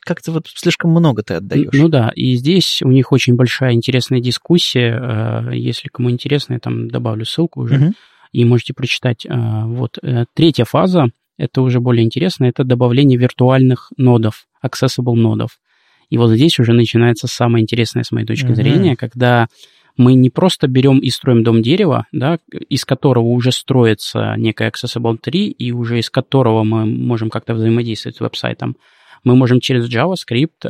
[0.00, 1.72] как-то вот слишком много ты отдаешь.
[1.72, 4.98] Ну да, и здесь у них очень большая интересная дискуссия.
[5.00, 7.92] Э, если кому интересно, я там добавлю ссылку уже, угу.
[8.32, 9.26] и можете прочитать.
[9.26, 15.58] Э, вот э, третья фаза, это уже более интересно, это добавление виртуальных нодов, accessible нодов.
[16.10, 18.54] И вот здесь уже начинается самое интересное с моей точки угу.
[18.54, 19.48] зрения, когда
[19.96, 22.38] мы не просто берем и строим дом дерева, да,
[22.68, 28.16] из которого уже строится некая Accessible 3, и уже из которого мы можем как-то взаимодействовать
[28.16, 28.76] с веб-сайтом.
[29.22, 30.68] Мы можем через JavaScript э,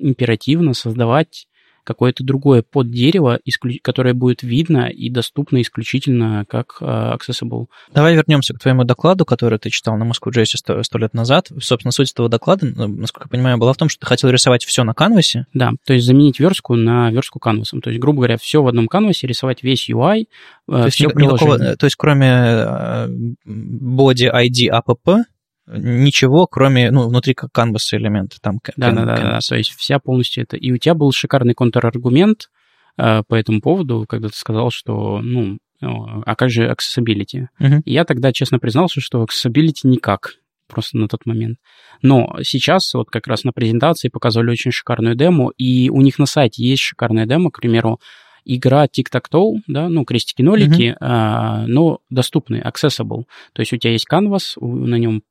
[0.00, 1.46] императивно создавать
[1.90, 3.40] какое-то другое поддерево,
[3.82, 7.66] которое будет видно и доступно исключительно как uh, accessible.
[7.92, 11.48] Давай вернемся к твоему докладу, который ты читал на Москву JS 100, 100 лет назад.
[11.60, 14.64] Собственно, суть этого доклада, ну, насколько я понимаю, была в том, что ты хотел рисовать
[14.64, 15.46] все на канвасе.
[15.52, 17.80] Да, то есть заменить верстку на верстку канвасом.
[17.80, 20.26] То есть, грубо говоря, все в одном канвасе, рисовать весь UI, э,
[20.66, 23.08] то есть, все никакого, то есть кроме э,
[23.46, 25.24] body ID app,
[25.72, 28.36] ничего, кроме, ну, внутри как canvas элемента.
[28.40, 30.56] Там, да, да, да, да, то есть вся полностью это.
[30.56, 32.50] И у тебя был шикарный контраргумент
[32.96, 37.46] э, по этому поводу, когда ты сказал, что, ну, а как же accessibility?
[37.58, 37.80] Uh-huh.
[37.84, 40.34] И я тогда честно признался, что accessibility никак
[40.68, 41.58] просто на тот момент.
[42.02, 46.26] Но сейчас вот как раз на презентации показывали очень шикарную демо, и у них на
[46.26, 47.98] сайте есть шикарная демо, к примеру,
[48.44, 50.96] игра Tic-Tac-Toe, да, ну, крестики-нолики, uh-huh.
[51.00, 53.24] а, но доступный, accessible.
[53.52, 55.22] То есть у тебя есть канвас, на нем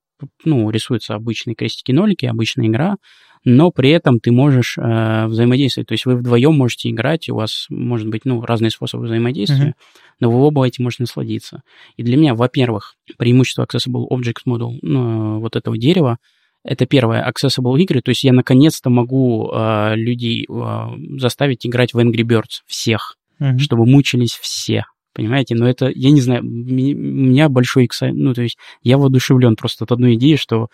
[0.43, 2.97] ну, рисуются обычные крестики-нолики, обычная игра,
[3.45, 5.87] но при этом ты можешь э, взаимодействовать.
[5.87, 10.13] То есть вы вдвоем можете играть, у вас может быть ну, разные способы взаимодействия, uh-huh.
[10.19, 11.61] но вы оба этим можете насладиться.
[11.95, 16.17] И для меня, во-первых, преимущество Accessible Object Model, ну, вот этого дерева,
[16.65, 21.99] это первое, accessible игры, то есть я наконец-то могу э, людей э, заставить играть в
[21.99, 23.57] Angry Birds всех, uh-huh.
[23.57, 25.55] чтобы мучились все понимаете?
[25.55, 29.85] Но это, я не знаю, у меня большой эксайт, ну, то есть я воодушевлен просто
[29.85, 30.67] от одной идеи, что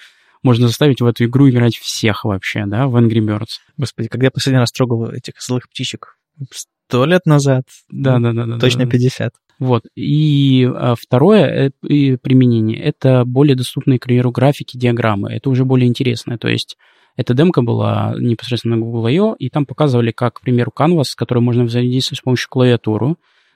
[0.44, 3.60] можно заставить в эту игру играть всех вообще, да, в Angry Birds.
[3.78, 6.18] Господи, когда я последний раз трогал этих злых птичек?
[6.52, 7.64] Сто лет назад?
[7.90, 8.46] Да, да, да.
[8.46, 9.34] да точно да, 50.
[9.58, 9.86] Вот.
[9.96, 15.32] И а, второе и применение— это более доступные, к примеру, графики, диаграммы.
[15.32, 16.38] Это уже более интересно.
[16.38, 16.78] То есть
[17.16, 21.16] эта демка была непосредственно на Google I.O., и там показывали, как, к примеру, Canvas, с
[21.16, 23.16] которым можно взаимодействовать с помощью клавиатуры,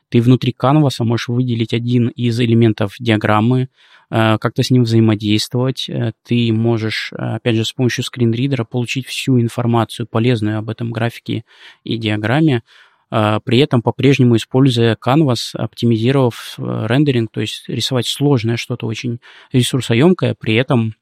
[0.09, 3.69] ты внутри канваса можешь выделить один из элементов диаграммы,
[4.09, 5.89] э, как-то с ним взаимодействовать.
[5.89, 10.91] Э, ты можешь, э, опять же, с помощью скринридера получить всю информацию полезную об этом
[10.91, 11.43] графике
[11.83, 12.63] и диаграмме,
[13.11, 19.19] при этом по-прежнему используя Canvas, оптимизировав рендеринг, то есть рисовать сложное что-то очень
[19.51, 20.93] ресурсоемкое, при этом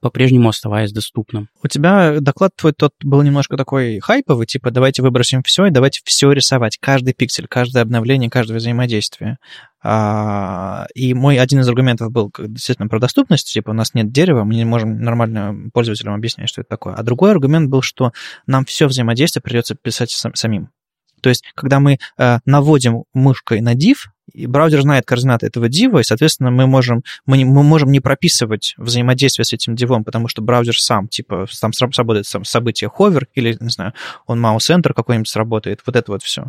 [0.00, 1.48] по-прежнему оставаясь доступным.
[1.62, 6.00] У тебя доклад твой тот был немножко такой хайповый, типа давайте выбросим все и давайте
[6.04, 9.38] все рисовать, каждый пиксель, каждое обновление, каждое взаимодействие.
[9.82, 14.44] А, и мой один из аргументов был действительно про доступность, типа у нас нет дерева,
[14.44, 16.94] мы не можем нормально пользователям объяснять, что это такое.
[16.94, 18.12] А другой аргумент был, что
[18.46, 20.70] нам все взаимодействие придется писать самим.
[21.22, 23.96] То есть, когда мы э, наводим мышкой на div,
[24.32, 28.00] и браузер знает координаты этого дива, и, соответственно, мы можем, мы, не, мы можем не
[28.00, 33.24] прописывать взаимодействие с этим дивом, потому что браузер сам, типа, там сработает сам событие hover,
[33.34, 33.92] или, не знаю,
[34.26, 36.46] он enter какой-нибудь сработает, вот это вот все.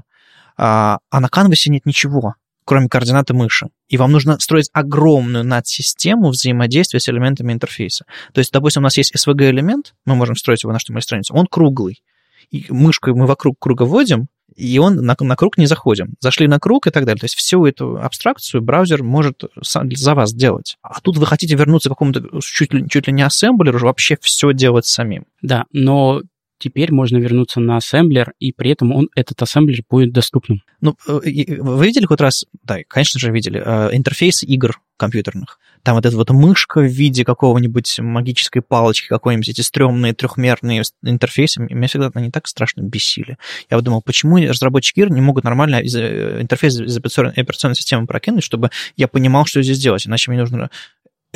[0.58, 2.34] А, а на канвасе нет ничего.
[2.66, 3.68] кроме координаты мыши.
[3.88, 8.06] И вам нужно строить огромную надсистему взаимодействия с элементами интерфейса.
[8.34, 11.46] То есть, допустим, у нас есть SVG-элемент, мы можем строить его на HTML странице, он
[11.46, 12.04] круглый.
[12.50, 16.16] И мышкой мы вокруг круга вводим, и он на, на круг не заходим.
[16.20, 17.20] Зашли на круг и так далее.
[17.20, 20.78] То есть всю эту абстракцию браузер может за вас делать.
[20.82, 24.54] А тут вы хотите вернуться к какому-то чуть ли, чуть ли не ассемблеру, вообще все
[24.54, 25.26] делать самим.
[25.42, 26.22] Да, но
[26.60, 30.62] теперь можно вернуться на ассемблер, и при этом он, этот ассемблер будет доступным.
[30.82, 31.12] Ну, э,
[31.60, 35.60] вы видели хоть раз, да, конечно же, видели, э, интерфейс игр компьютерных?
[35.84, 41.62] Там вот эта вот мышка в виде какого-нибудь магической палочки, какой-нибудь эти стрёмные трехмерные интерфейсы,
[41.62, 43.38] меня всегда они так страшно бесили.
[43.70, 48.44] Я вот думал, почему разработчики игр не могут нормально э, интерфейс из операционной системы прокинуть,
[48.44, 50.70] чтобы я понимал, что здесь делать, иначе мне нужно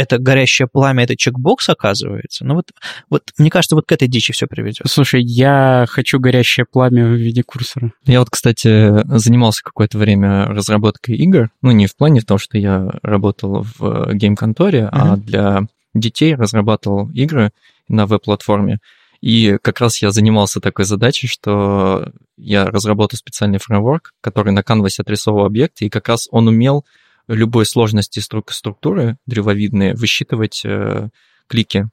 [0.02, 2.45] это горящее пламя, это чекбокс, оказывается.
[2.45, 2.72] Ну вот,
[3.10, 4.88] вот мне кажется, вот к этой дичи все приведет.
[4.88, 7.91] Слушай, я хочу горящее пламя в виде курсора.
[8.06, 11.49] Я вот, кстати, занимался какое-то время разработкой игр.
[11.62, 14.89] Ну, не в плане того, что я работал в гейм-конторе, uh-huh.
[14.91, 17.52] а для детей разрабатывал игры
[17.88, 18.80] на веб-платформе.
[19.22, 25.04] И как раз я занимался такой задачей, что я разработал специальный фреймворк, который на канвасе
[25.04, 26.86] отрисовывал объекты, и как раз он умел
[27.34, 31.09] любой сложности структуры древовидные высчитывать э,
[31.47, 31.89] клики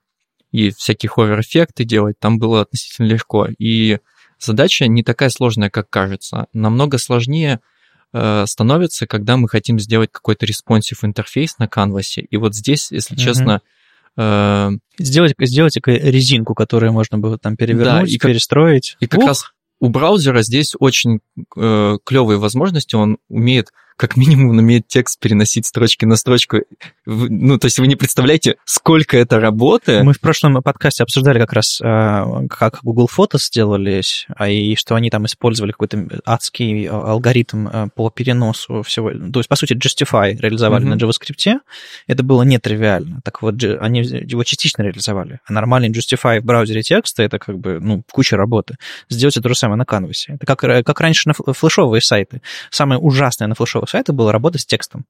[0.50, 3.48] и всякие hover-эффекты делать, там было относительно легко.
[3.58, 3.98] И
[4.38, 6.46] задача не такая сложная, как кажется.
[6.52, 7.60] Намного сложнее
[8.12, 12.22] э, становится, когда мы хотим сделать какой-то responsive интерфейс на канвасе.
[12.22, 13.20] И вот здесь, если mm-hmm.
[13.20, 13.62] честно,
[14.16, 18.96] э, сделать, сделать резинку, которую можно было там перевернуть, да, и перестроить.
[19.00, 19.26] И как Ух!
[19.26, 21.20] раз у браузера здесь очень
[21.56, 22.96] э, клевые возможности.
[22.96, 26.58] Он умеет как минимум умеет текст переносить строчки на строчку.
[27.04, 30.04] Ну, то есть вы не представляете, сколько это работы.
[30.04, 34.94] Мы в прошлом подкасте обсуждали как раз, а, как Google Photos сделались, а и что
[34.94, 39.10] они там использовали какой-то адский алгоритм а, по переносу всего.
[39.10, 40.94] То есть, по сути, Justify реализовали mm-hmm.
[40.94, 41.60] на JavaScript.
[42.06, 43.20] Это было нетривиально.
[43.24, 45.40] Так вот, они его частично реализовали.
[45.44, 48.76] А нормальный Justify в браузере текста это как бы, ну, куча работы.
[49.08, 50.34] Сделать то же самое на канвасе.
[50.34, 52.42] Это как, как раньше на флешовые сайты.
[52.70, 55.06] Самое ужасное на флешовых сайта была работа с текстом.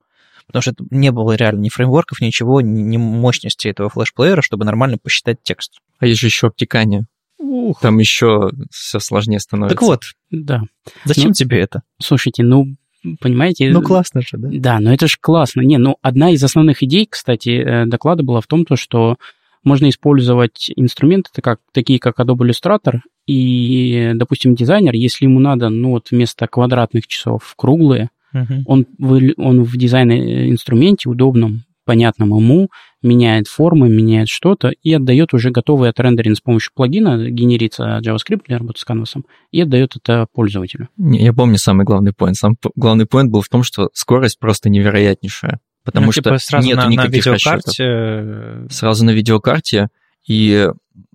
[0.47, 5.39] Потому что не было реально ни фреймворков, ничего, ни мощности этого флешплеера, чтобы нормально посчитать
[5.43, 5.79] текст.
[5.99, 7.07] А есть же еще обтекание.
[7.39, 7.81] Ух.
[7.81, 9.77] Там еще все сложнее становится.
[9.77, 10.63] Так вот, да.
[11.05, 11.83] Зачем ну, тебе это?
[12.01, 12.77] Слушайте, ну,
[13.21, 13.71] понимаете...
[13.71, 14.49] Ну, классно же, да?
[14.51, 15.61] Да, но это же классно.
[15.61, 19.19] Не, ну, одна из основных идей, кстати, э, доклада была в том, то, что
[19.65, 25.91] можно использовать инструменты, как, такие как Adobe Illustrator, и, допустим, дизайнер, если ему надо, ну,
[25.91, 28.63] вот вместо квадратных часов круглые, Uh-huh.
[28.67, 32.69] Он, в, он в дизайн-инструменте удобном, понятном ему
[33.03, 38.59] меняет формы, меняет что-то и отдает уже готовый отрендеринг с помощью плагина, генерится JavaScript для
[38.59, 40.89] работы с канвасом, и отдает это пользователю.
[40.99, 42.37] Не, я помню самый главный поинт.
[42.37, 45.61] Сам главный поинт был в том, что скорость просто невероятнейшая.
[45.83, 47.85] Потому ну, типа что сразу нету на, никаких на видеокарте...
[47.85, 48.73] расчетов.
[48.75, 49.89] Сразу на видеокарте.
[50.27, 50.69] И,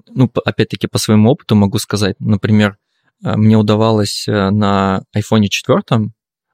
[0.10, 2.78] ну, опять-таки, по своему опыту могу сказать, например,
[3.24, 6.10] э, мне удавалось э, на iPhone 4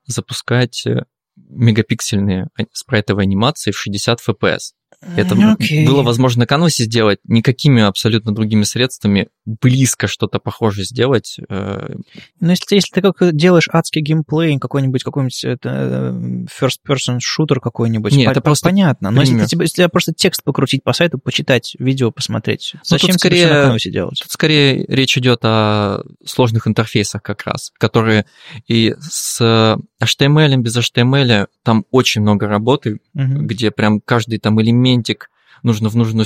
[0.09, 1.05] запускать э,
[1.35, 4.73] мегапиксельные спрайтовые анимации в 60 FPS.
[5.01, 5.85] Это okay.
[5.85, 11.37] было возможно на канвасе сделать никакими абсолютно другими средствами, близко что-то похожее сделать.
[11.47, 11.95] Э,
[12.41, 16.13] Но если, если ты как делаешь адский геймплей, какой-нибудь какой-нибудь это,
[16.49, 19.09] first-person шутер какой-нибудь, Нет, по- это просто понятно.
[19.09, 23.11] Но если, тебе, если тебе просто текст покрутить по сайту, почитать видео, посмотреть, ну, зачем
[23.11, 24.19] тут скорее, на канвасе делать?
[24.21, 28.25] Тут скорее речь идет о сложных интерфейсах как раз, которые
[28.67, 29.39] и с
[30.01, 33.43] HTML, без HTML там очень много работы, угу.
[33.43, 34.59] где прям каждый там
[34.89, 35.29] элементик
[35.61, 36.25] нужно в нужную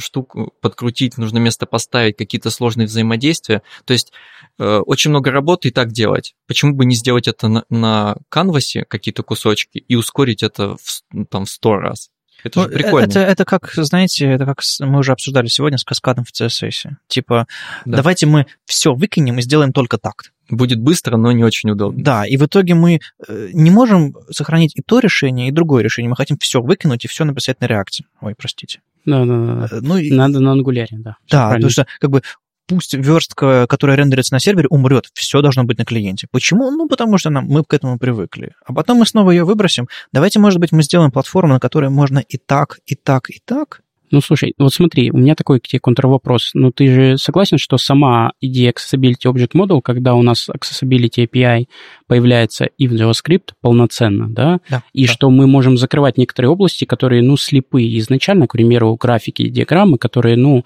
[0.00, 3.62] штуку подкрутить, нужно место поставить, какие-то сложные взаимодействия.
[3.84, 4.12] То есть
[4.58, 6.34] э, очень много работы и так делать.
[6.48, 11.44] Почему бы не сделать это на, на канвасе, какие-то кусочки, и ускорить это в, там,
[11.44, 12.10] в сто раз?
[12.44, 13.06] Это ну, же прикольно.
[13.06, 16.92] Это, это как, знаете, это как мы уже обсуждали сегодня с каскадом в CSS.
[17.08, 17.46] Типа,
[17.84, 17.96] да.
[17.96, 22.02] давайте мы все выкинем и сделаем только так будет быстро, но не очень удобно.
[22.02, 26.10] Да, и в итоге мы э, не можем сохранить и то решение, и другое решение.
[26.10, 28.04] Мы хотим все выкинуть и все написать на реакции.
[28.20, 28.80] Ой, простите.
[29.06, 29.68] Да, да, да.
[29.70, 31.16] Э, ну, Надо на ангуляре, да.
[31.30, 32.22] Да, потому что как бы
[32.66, 36.26] пусть верстка, которая рендерится на сервере, умрет, все должно быть на клиенте.
[36.30, 36.70] Почему?
[36.70, 38.52] Ну, потому что нам, мы к этому привыкли.
[38.64, 39.88] А потом мы снова ее выбросим.
[40.12, 43.80] Давайте, может быть, мы сделаем платформу, на которой можно и так, и так, и так,
[44.14, 46.52] ну, слушай, вот смотри, у меня такой к тебе контрвопрос.
[46.54, 51.66] Ну, ты же согласен, что сама идея Accessibility Object Model, когда у нас Accessibility API
[52.06, 55.12] появляется и в JavaScript полноценно, да, да и да.
[55.12, 59.98] что мы можем закрывать некоторые области, которые, ну, слепые изначально, к примеру, графики и диаграммы,
[59.98, 60.64] которые, ну,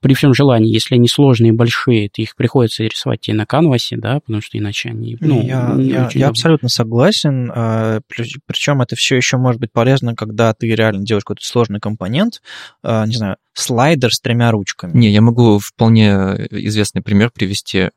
[0.00, 3.96] при всем желании, если они сложные и большие, то их приходится рисовать тебе на канвасе,
[3.96, 5.16] да, потому что иначе они...
[5.20, 7.50] Ну, я, я, я абсолютно согласен.
[7.54, 12.42] А, Причем это все еще может быть полезно, когда ты реально делаешь какой-то сложный компонент,
[12.82, 14.96] а, не знаю, слайдер с тремя ручками.
[14.96, 17.90] Не, я могу вполне известный пример привести.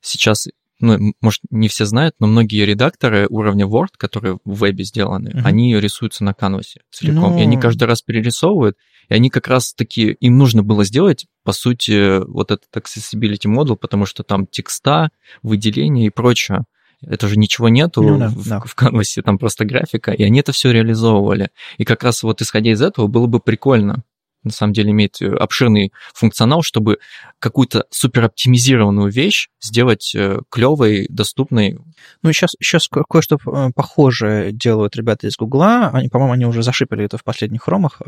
[0.00, 0.48] Сейчас
[0.80, 5.42] ну, может, не все знают, но многие редакторы уровня Word, которые в вебе сделаны, uh-huh.
[5.44, 7.32] они рисуются на канвасе целиком.
[7.32, 7.38] Ну...
[7.38, 8.76] И они каждый раз перерисовывают,
[9.08, 14.06] и они как раз-таки, им нужно было сделать, по сути, вот этот accessibility модул, потому
[14.06, 15.10] что там текста,
[15.42, 16.64] выделения и прочее.
[17.06, 18.60] Это же ничего нету ну, да, в, да.
[18.60, 21.50] в канвасе, там просто графика, и они это все реализовывали.
[21.76, 24.04] И как раз вот исходя из этого было бы прикольно
[24.44, 26.98] на самом деле иметь э, обширный функционал, чтобы
[27.38, 31.78] какую-то супероптимизированную вещь сделать э, клевой, доступной.
[32.22, 35.90] Ну, сейчас, сейчас кое-что э, похожее делают ребята из Гугла.
[35.92, 38.00] Они, по-моему, они уже зашипали это в последних хромах,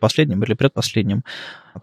[0.00, 1.22] последнем или предпоследнем.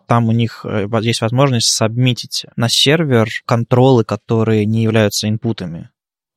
[0.07, 0.65] Там у них
[1.01, 5.89] есть возможность сабмитить на сервер контролы, которые не являются инпутами.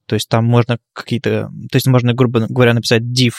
[0.06, 1.50] То есть там можно какие-то...
[1.70, 3.32] То есть можно, грубо говоря, написать div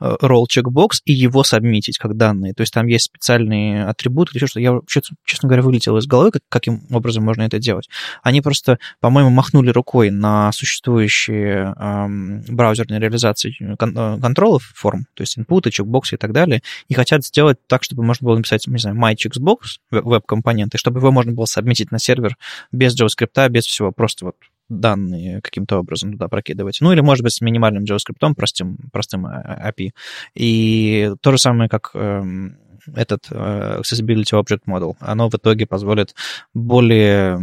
[0.00, 2.54] role checkbox и его сабмитить как данные.
[2.54, 4.60] То есть там есть специальные атрибуты или что-то.
[4.60, 7.88] Я, честно говоря, вылетел из головы, как, каким образом можно это делать.
[8.22, 15.22] Они просто, по-моему, махнули рукой на существующие эм, браузерные реализации кон- э, контролов форм, то
[15.22, 18.78] есть инпуты, чекбоксы и так далее, и хотят сделать так, чтобы можно было написать, не
[18.78, 22.36] знаю, my checkbox, веб-компоненты, чтобы его можно было сабмитить на сервер
[22.72, 24.36] без JavaScript, без всего, просто вот
[24.70, 26.78] данные каким-то образом туда прокидывать.
[26.80, 29.90] Ну, или, может быть, с минимальным JavaScript, простым, простым э, API.
[30.34, 32.56] И то же самое, как эм,
[32.94, 34.96] этот э, Accessibility Object Model.
[35.00, 36.14] Оно в итоге позволит
[36.54, 37.38] более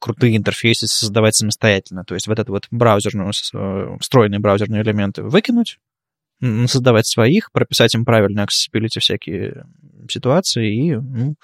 [0.00, 2.04] крутые интерфейсы создавать самостоятельно.
[2.04, 5.78] То есть вот этот вот браузерную, э, встроенные браузерные элементы выкинуть,
[6.66, 9.64] создавать своих, прописать им правильно accessibility всякие
[10.10, 11.36] ситуации и ну,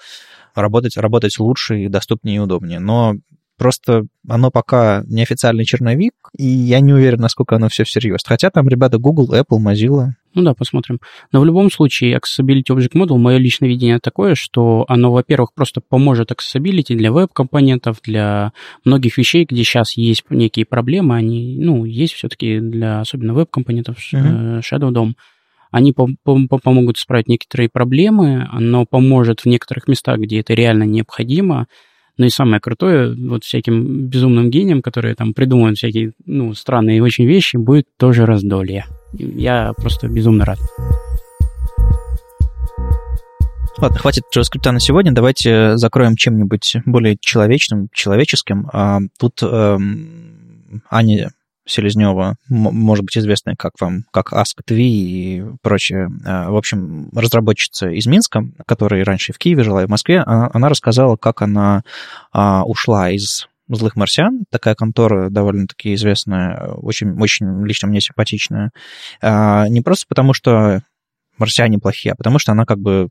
[0.53, 2.79] работать, работать лучше и доступнее и удобнее.
[2.79, 3.15] Но
[3.59, 8.21] Просто оно пока неофициальный черновик, и я не уверен, насколько оно все всерьез.
[8.25, 10.13] Хотя там ребята Google, Apple, Mozilla.
[10.33, 10.99] Ну да, посмотрим.
[11.31, 15.81] Но в любом случае, Accessibility Object Model, мое личное видение такое, что оно, во-первых, просто
[15.81, 18.53] поможет Accessibility для веб-компонентов, для
[18.85, 24.61] многих вещей, где сейчас есть некие проблемы, они, ну, есть все-таки для особенно веб-компонентов uh-huh.
[24.61, 25.13] Shadow DOM
[25.71, 31.67] они помогут исправить некоторые проблемы, оно поможет в некоторых местах, где это реально необходимо,
[32.19, 37.25] ну и самое крутое, вот всяким безумным гением, которые там придумывают всякие, ну, странные очень
[37.25, 38.85] вещи, будет тоже раздолье.
[39.13, 40.59] Я просто безумно рад.
[43.77, 45.13] Ладно, хватит JavaScript на сегодня.
[45.13, 48.69] Давайте закроем чем-нибудь более человечным, человеческим.
[48.73, 51.31] А, тут эм, Аня
[51.69, 56.09] Селезнева, может быть, известная как вам, как Ask и прочее.
[56.25, 60.49] А, в общем, разработчица из Минска, которая раньше в Киеве жила и в Москве, она,
[60.53, 61.83] она рассказала, как она
[62.31, 64.45] а, ушла из «Злых марсиан».
[64.49, 68.71] Такая контора довольно-таки известная, очень, очень лично мне симпатичная.
[69.21, 70.81] А, не просто потому, что
[71.37, 73.09] марсиане плохие, а потому что она как бы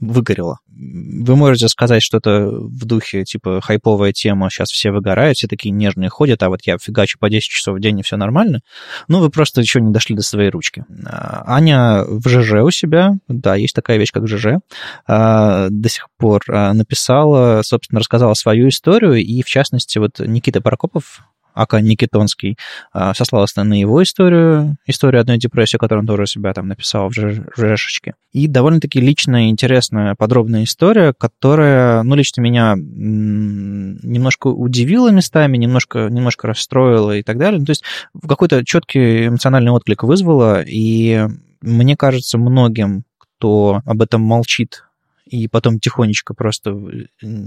[0.00, 0.58] выгорело.
[0.68, 6.10] Вы можете сказать что-то в духе, типа, хайповая тема, сейчас все выгорают, все такие нежные
[6.10, 8.60] ходят, а вот я фигачу по 10 часов в день, и все нормально.
[9.08, 10.84] Ну, вы просто еще не дошли до своей ручки.
[11.06, 14.58] А, Аня в ЖЖ у себя, да, есть такая вещь, как ЖЖ,
[15.06, 20.60] а, до сих пор а, написала, собственно, рассказала свою историю, и, в частности, вот Никита
[20.60, 21.22] Прокопов,
[21.56, 22.58] Ака Никитонский,
[22.92, 27.14] а, сослался на его историю, историю одной депрессии, которую он тоже себя там написал в
[27.14, 28.14] ЖЖшечке.
[28.32, 36.46] И довольно-таки личная, интересная, подробная история, которая, ну, лично меня немножко удивила местами, немножко, немножко
[36.46, 37.58] расстроила и так далее.
[37.58, 37.84] Ну, то есть
[38.28, 41.26] какой-то четкий эмоциональный отклик вызвала, и
[41.62, 44.82] мне кажется, многим, кто об этом молчит
[45.24, 46.76] и потом тихонечко просто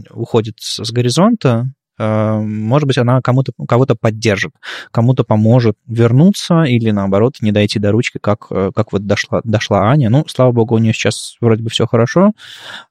[0.10, 4.52] уходит с горизонта, Э, может быть, она кому-то, кого-то поддержит,
[4.92, 9.90] кому-то поможет вернуться или, наоборот, не дойти до ручки, как, э, как вот дошла, дошла
[9.90, 10.10] Аня.
[10.10, 12.32] Ну, слава богу, у нее сейчас вроде бы все хорошо,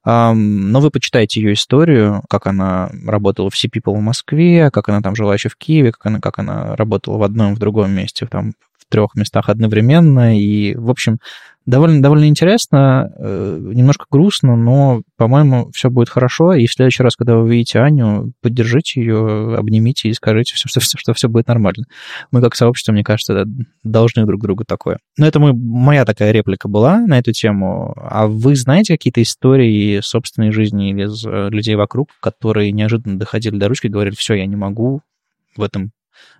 [0.04, 5.00] но вы почитайте ее историю, как она работала в Sea People в Москве, как она
[5.00, 8.26] там жила еще в Киеве, как она, как она работала в одном в другом месте,
[8.26, 8.52] там,
[8.88, 11.18] трех местах одновременно, и, в общем,
[11.68, 16.54] довольно, довольно интересно, э, немножко грустно, но, по-моему, все будет хорошо.
[16.54, 20.80] И в следующий раз, когда вы увидите Аню, поддержите ее, обнимите и скажите, все, что,
[20.80, 21.84] что все будет нормально.
[22.30, 23.44] Мы как сообщество, мне кажется,
[23.84, 24.98] должны друг другу такое.
[25.18, 27.94] Но это мой, моя такая реплика была на эту тему.
[27.96, 33.58] А вы знаете какие-то истории собственной жизни или из э, людей вокруг, которые неожиданно доходили
[33.58, 35.02] до ручки и говорили, все, я не могу
[35.54, 35.90] в этом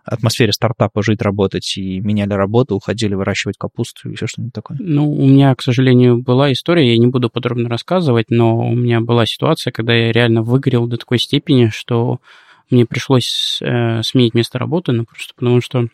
[0.05, 4.77] атмосфере стартапа жить, работать, и меняли работу, уходили выращивать капусту и еще что-нибудь такое?
[4.81, 9.01] Ну, у меня, к сожалению, была история, я не буду подробно рассказывать, но у меня
[9.01, 12.21] была ситуация, когда я реально выгорел до такой степени, что
[12.71, 15.89] мне пришлось э, сменить место работы, ну, просто потому что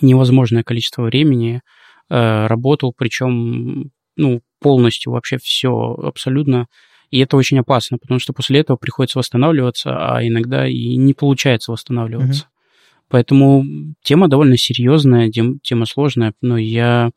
[0.00, 1.62] невозможное количество времени
[2.08, 6.66] э, работал, причем, ну, полностью вообще все абсолютно
[7.12, 11.70] и это очень опасно, потому что после этого приходится восстанавливаться, а иногда и не получается
[11.70, 12.46] восстанавливаться.
[13.12, 13.62] Поэтому
[14.02, 17.10] тема довольно серьезная, тема сложная, но я...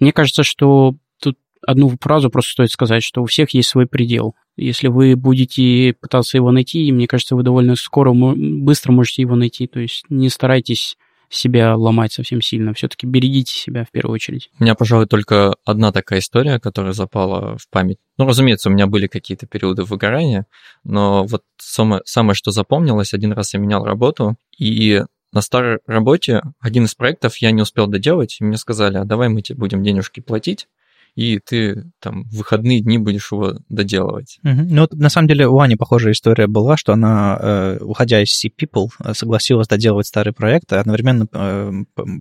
[0.00, 4.34] Мне кажется, что тут одну фразу просто стоит сказать, что у всех есть свой предел.
[4.56, 9.68] Если вы будете пытаться его найти, мне кажется, вы довольно скоро, быстро можете его найти.
[9.68, 10.96] То есть не старайтесь
[11.28, 12.74] себя ломать совсем сильно.
[12.74, 14.50] Все-таки берегите себя в первую очередь.
[14.58, 17.98] У меня, пожалуй, только одна такая история, которая запала в память.
[18.18, 20.46] Ну, разумеется, у меня были какие-то периоды выгорания,
[20.82, 26.42] но вот самое, самое, что запомнилось, один раз я менял работу, и на старой работе
[26.60, 29.82] один из проектов я не успел доделать, и мне сказали, а давай мы тебе будем
[29.82, 30.68] денежки платить,
[31.14, 34.38] и ты там в выходные дни будешь его доделывать.
[34.44, 34.62] Угу.
[34.70, 38.28] Ну, вот, на самом деле у Ани похожая история была, что она, э, уходя из
[38.28, 41.72] Sea People, э, согласилась доделывать старый проект, а одновременно э,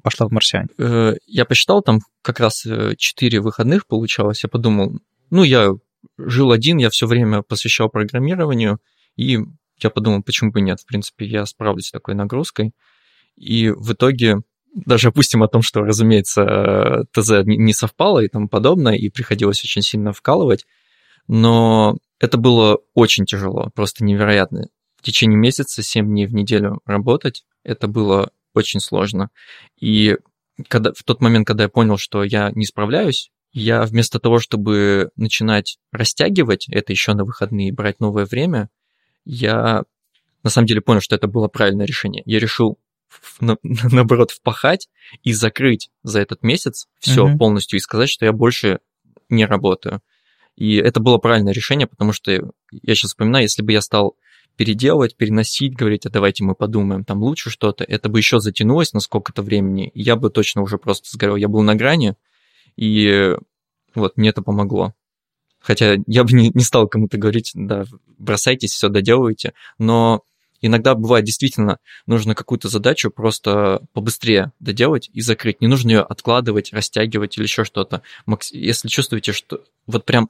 [0.01, 0.69] пошла в «Марсиане».
[1.27, 2.65] Я посчитал, там как раз
[2.97, 4.43] 4 выходных получалось.
[4.43, 4.99] Я подумал,
[5.29, 5.71] ну, я
[6.17, 8.79] жил один, я все время посвящал программированию,
[9.15, 9.39] и
[9.81, 12.73] я подумал, почему бы нет, в принципе, я справлюсь с такой нагрузкой.
[13.39, 14.41] И в итоге
[14.75, 19.81] даже опустим о том, что, разумеется, ТЗ не совпало и тому подобное, и приходилось очень
[19.81, 20.65] сильно вкалывать,
[21.27, 24.67] но это было очень тяжело, просто невероятно.
[24.97, 29.29] В течение месяца, 7 дней в неделю работать, это было очень сложно.
[29.79, 30.17] И
[30.67, 35.11] когда, в тот момент, когда я понял, что я не справляюсь, я вместо того, чтобы
[35.15, 38.69] начинать растягивать это еще на выходные и брать новое время,
[39.23, 39.83] я
[40.43, 42.21] на самом деле понял, что это было правильное решение.
[42.25, 42.77] Я решил
[43.39, 44.89] на, наоборот, впахать
[45.23, 47.37] и закрыть за этот месяц все mm-hmm.
[47.37, 48.79] полностью и сказать, что я больше
[49.29, 50.01] не работаю.
[50.55, 54.17] И это было правильное решение, потому что я сейчас вспоминаю, если бы я стал
[54.57, 58.99] переделывать, переносить, говорить, а давайте мы подумаем, там лучше что-то, это бы еще затянулось на
[58.99, 61.37] сколько-то времени, и я бы точно уже просто сгорел.
[61.37, 62.15] Я был на грани,
[62.75, 63.35] и
[63.95, 64.93] вот мне это помогло.
[65.61, 67.85] Хотя я бы не, не стал кому-то говорить, да,
[68.17, 70.23] бросайтесь, все доделывайте, но
[70.61, 75.61] Иногда бывает действительно нужно какую-то задачу просто побыстрее доделать и закрыть.
[75.61, 78.01] Не нужно ее откладывать, растягивать или еще что-то.
[78.51, 80.29] Если чувствуете, что вот прям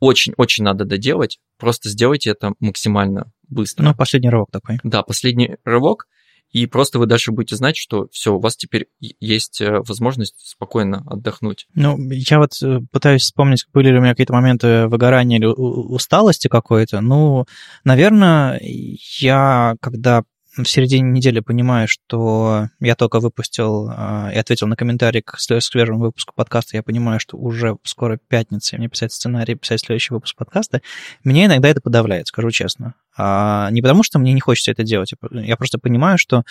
[0.00, 3.84] очень-очень надо доделать, просто сделайте это максимально быстро.
[3.84, 4.80] Ну, последний рывок такой.
[4.82, 6.08] Да, последний рывок,
[6.52, 11.02] и просто вы дальше будете знать, что все, у вас теперь есть э, возможность спокойно
[11.06, 11.66] отдохнуть.
[11.74, 16.48] Ну, я вот э, пытаюсь вспомнить, были ли у меня какие-то моменты выгорания или усталости
[16.48, 17.00] какой-то.
[17.00, 17.46] Ну,
[17.84, 20.24] наверное, я, когда
[20.56, 26.00] в середине недели понимаю, что я только выпустил э, и ответил на комментарий к свежему
[26.00, 30.36] выпуску подкаста, я понимаю, что уже скоро пятница, и мне писать сценарий, писать следующий выпуск
[30.36, 30.82] подкаста,
[31.24, 32.94] меня иногда это подавляет, скажу честно.
[33.16, 36.42] А, не потому, что мне не хочется это делать, я просто понимаю, что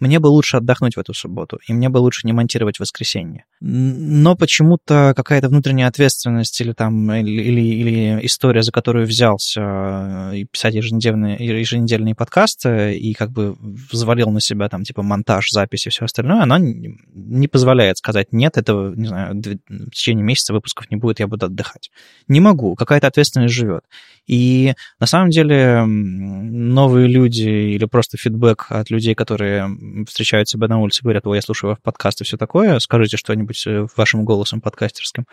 [0.00, 3.44] мне бы лучше отдохнуть в эту субботу, и мне бы лучше не монтировать в воскресенье.
[3.60, 10.44] Но почему-то какая-то внутренняя ответственность или там или, или, или история, за которую взялся и
[10.44, 13.56] писать еженедельные, еженедельные подкасты, и как бы
[13.90, 18.56] взвалил на себя там типа монтаж, запись и все остальное, она не позволяет сказать, нет,
[18.56, 21.90] этого, не знаю, в течение месяца выпусков не будет, я буду отдыхать.
[22.28, 23.84] Не могу, какая-то ответственность живет.
[24.26, 29.66] И на самом деле новые люди или просто фидбэк от людей, которые
[30.06, 33.66] встречают себя на улице, говорят, о, я слушаю ваш подкаст и все такое, скажите что-нибудь
[33.66, 35.26] э, вашим голосом подкастерским.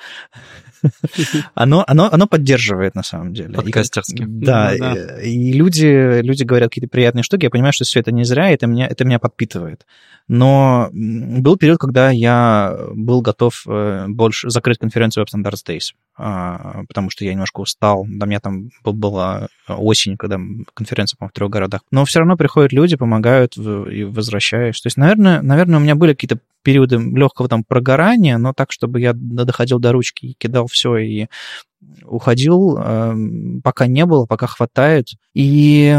[1.56, 3.56] Оно, оно, оно поддерживает на самом деле.
[3.56, 4.39] Подкастерским.
[4.39, 5.20] Да, ну.
[5.20, 8.68] И, люди, люди говорят какие-то приятные штуки, я понимаю, что все это не зря, это
[8.68, 9.86] меня, это меня подпитывает.
[10.28, 17.09] Но был период, когда я был готов э, больше закрыть конференцию Web Standards Days, потому
[17.09, 18.05] что я немножко устал.
[18.07, 20.39] До меня там была осень, когда
[20.74, 21.82] конференция, по-моему, в трех городах.
[21.91, 24.80] Но все равно приходят люди, помогают и возвращаюсь.
[24.82, 28.99] То есть, наверное, наверное, у меня были какие-то периоды легкого там прогорания, но так, чтобы
[28.99, 31.28] я доходил до ручки и кидал все и
[32.03, 35.09] уходил, эм, пока не было, пока хватает.
[35.34, 35.95] И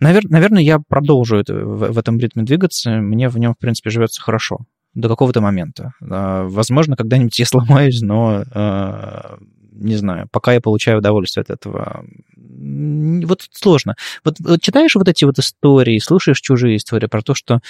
[0.00, 2.90] Навер- наверное, я продолжу это, в, в этом ритме двигаться.
[2.90, 4.58] Мне в нем, в принципе, живется хорошо
[4.96, 5.92] до какого-то момента.
[6.00, 9.38] А, возможно, когда-нибудь я сломаюсь, но а,
[9.72, 12.04] не знаю, пока я получаю удовольствие от этого.
[12.38, 13.94] Вот сложно.
[14.24, 17.60] Вот, вот читаешь вот эти вот истории, слушаешь чужие истории про то, что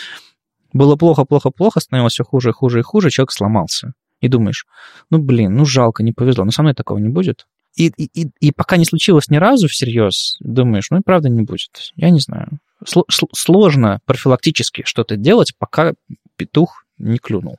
[0.72, 3.92] было плохо, плохо, плохо, становилось все хуже, хуже и хуже, человек сломался.
[4.20, 4.66] И думаешь,
[5.10, 7.46] ну, блин, ну, жалко, не повезло, но со мной такого не будет.
[7.76, 11.92] И, и, и пока не случилось ни разу всерьез, думаешь, ну и правда не будет.
[11.96, 12.58] Я не знаю.
[12.86, 15.92] сложно профилактически что-то делать, пока
[16.36, 17.56] петух не клюнул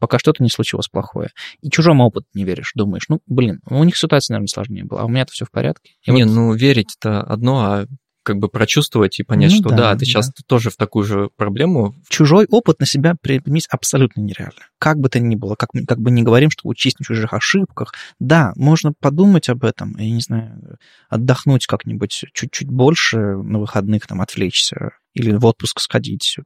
[0.00, 1.28] пока что-то не случилось плохое.
[1.60, 5.04] И чужому опыту не веришь, думаешь, ну, блин, у них ситуация, наверное, сложнее была, а
[5.04, 5.92] у меня-то все в порядке.
[6.04, 6.32] И не, вот...
[6.32, 7.86] ну, верить-то одно, а
[8.22, 10.04] как бы прочувствовать и понять, ну, что да, да ты да.
[10.04, 11.94] сейчас тоже в такую же проблему.
[12.08, 14.60] Чужой опыт на себя применить абсолютно нереально.
[14.78, 17.94] Как бы то ни было, как, как бы не говорим, что учись на чужих ошибках.
[18.18, 24.20] Да, можно подумать об этом, я не знаю, отдохнуть как-нибудь чуть-чуть больше на выходных, там,
[24.20, 26.36] отвлечься или в отпуск сходить.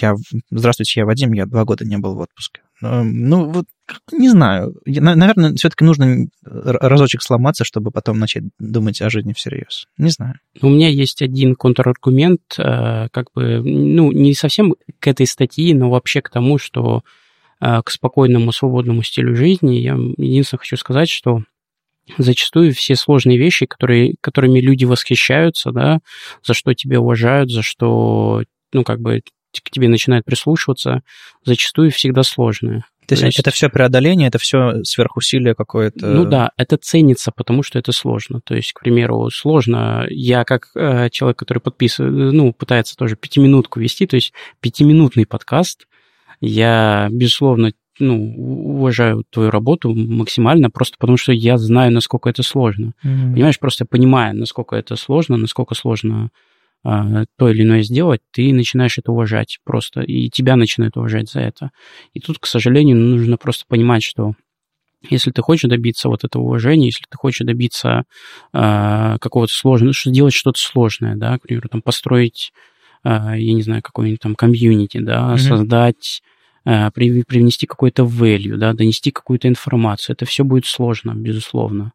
[0.00, 0.14] Я,
[0.50, 2.62] здравствуйте, я Вадим, я два года не был в отпуске.
[2.82, 3.66] Эм, ну, вот,
[4.10, 4.74] не знаю.
[4.86, 9.86] Наверное, все-таки нужно разочек сломаться, чтобы потом начать думать о жизни всерьез.
[9.98, 10.36] Не знаю.
[10.62, 15.90] У меня есть один контраргумент, э, как бы, ну, не совсем к этой статье, но
[15.90, 17.02] вообще к тому, что
[17.60, 19.74] э, к спокойному, свободному стилю жизни.
[19.74, 21.42] Я единственное хочу сказать, что
[22.16, 25.98] зачастую все сложные вещи, которые, которыми люди восхищаются, да,
[26.42, 28.42] за что тебя уважают, за что,
[28.72, 29.20] ну, как бы
[29.60, 31.02] к тебе начинают прислушиваться,
[31.44, 32.84] зачастую всегда сложное.
[33.06, 36.06] То есть, это все преодоление, это все сверхусилие какое-то?
[36.06, 38.40] Ну да, это ценится, потому что это сложно.
[38.42, 40.06] То есть, к примеру, сложно.
[40.08, 45.86] Я как э, человек, который подписывает, ну, пытается тоже пятиминутку вести, то есть пятиминутный подкаст,
[46.40, 52.94] я, безусловно, ну, уважаю твою работу максимально, просто потому что я знаю, насколько это сложно.
[53.04, 53.32] Mm-hmm.
[53.34, 56.30] Понимаешь, просто понимая, насколько это сложно, насколько сложно
[56.82, 61.70] то или иное сделать, ты начинаешь это уважать просто, и тебя начинают уважать за это.
[62.12, 64.34] И тут, к сожалению, нужно просто понимать, что
[65.08, 68.04] если ты хочешь добиться вот этого уважения, если ты хочешь добиться
[68.52, 72.52] э, какого-то сложного, что делать что-то сложное, да, к примеру, там построить,
[73.04, 75.38] э, я не знаю, какой-нибудь там комьюнити, да, mm-hmm.
[75.38, 76.22] создать,
[76.64, 81.92] при, привнести какой-то value, да, донести какую-то информацию, это все будет сложно, безусловно.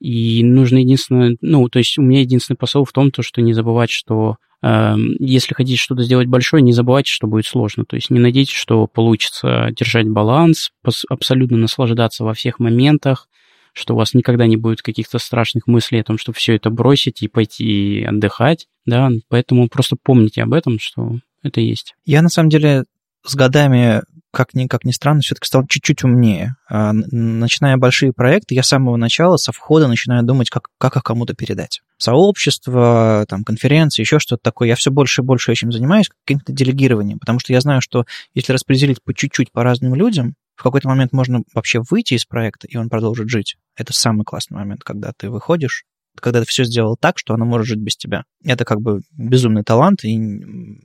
[0.00, 3.52] И нужно единственное, ну, то есть у меня единственный посыл в том, то, что не
[3.52, 7.84] забывать, что э, если хотите что-то сделать большое, не забывайте, что будет сложно.
[7.84, 10.70] То есть не надейтесь, что получится держать баланс,
[11.08, 13.28] абсолютно наслаждаться во всех моментах,
[13.72, 17.22] что у вас никогда не будет каких-то страшных мыслей о том, что все это бросить
[17.22, 21.94] и пойти отдыхать, да, поэтому просто помните об этом, что это есть.
[22.04, 22.84] Я на самом деле
[23.24, 24.02] с годами
[24.34, 26.56] как ни, как ни странно, все-таки стал чуть-чуть умнее.
[26.68, 31.02] А, начиная большие проекты, я с самого начала, со входа начинаю думать, как, как их
[31.02, 31.80] кому-то передать.
[31.96, 34.68] Сообщество, там, конференции, еще что-то такое.
[34.68, 38.04] Я все больше и больше этим занимаюсь, каким-то делегированием, потому что я знаю, что
[38.34, 42.66] если распределить по чуть-чуть по разным людям, в какой-то момент можно вообще выйти из проекта,
[42.66, 43.56] и он продолжит жить.
[43.76, 45.84] Это самый классный момент, когда ты выходишь,
[46.20, 48.24] когда ты все сделал так, что оно может жить без тебя.
[48.44, 50.18] Это как бы безумный талант, и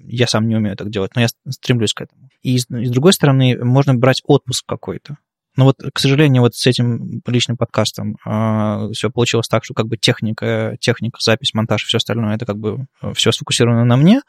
[0.08, 2.30] я сам не умею так делать, но я стремлюсь к этому.
[2.42, 5.18] И с, с другой стороны, можно брать отпуск какой-то.
[5.60, 9.74] Но вот, к сожалению, вот с этим личным подкастом э, а, все получилось так, что
[9.74, 13.84] как бы техника, техника, запись, монтаж и все остальное, это как бы э, все сфокусировано
[13.84, 14.22] на мне.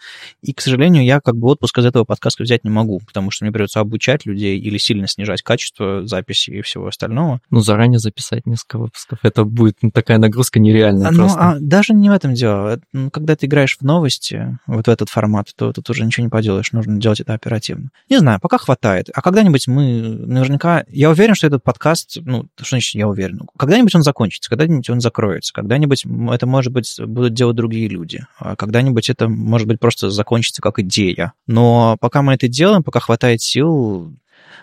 [0.43, 3.45] И, к сожалению, я как бы отпуск из этого подкаста взять не могу, потому что
[3.45, 7.41] мне придется обучать людей или сильно снижать качество записи и всего остального.
[7.49, 11.39] Ну, заранее записать несколько выпусков, это будет ну, такая нагрузка нереальная а, просто.
[11.39, 12.81] Ну, а даже не в этом дело.
[12.93, 16.31] Ну, когда ты играешь в новости, вот в этот формат, то тут уже ничего не
[16.31, 17.91] поделаешь, нужно делать это оперативно.
[18.09, 19.11] Не знаю, пока хватает.
[19.15, 20.83] А когда-нибудь мы наверняка...
[20.89, 25.01] Я уверен, что этот подкаст, ну, что значит я уверен, когда-нибудь он закончится, когда-нибудь он
[25.01, 30.11] закроется, когда-нибудь это, может быть, будут делать другие люди, а когда-нибудь это, может быть, просто
[30.11, 31.33] закончится как идея.
[31.47, 34.15] Но пока мы это делаем, пока хватает сил,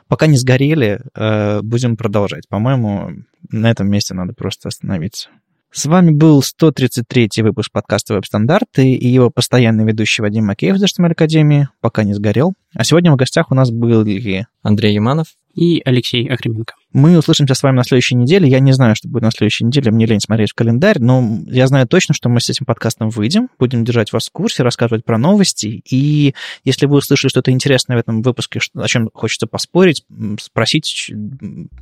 [0.07, 2.47] пока не сгорели, э, будем продолжать.
[2.47, 5.29] По-моему, на этом месте надо просто остановиться.
[5.71, 11.11] С вами был 133 выпуск подкаста «Веб-стандарты» и его постоянный ведущий Вадим Макеев из HTML
[11.11, 12.53] Академии, пока не сгорел.
[12.73, 15.27] А сегодня в гостях у нас были Андрей Яманов
[15.57, 16.75] и Алексей Охременко.
[16.93, 18.47] Мы услышимся с вами на следующей неделе.
[18.47, 21.65] Я не знаю, что будет на следующей неделе, мне лень смотреть в календарь, но я
[21.65, 25.17] знаю точно, что мы с этим подкастом выйдем, будем держать вас в курсе, рассказывать про
[25.17, 30.05] новости, и если вы услышали что-то интересное в этом выпуске, о чем хочется поспорить,
[30.39, 31.11] спросить,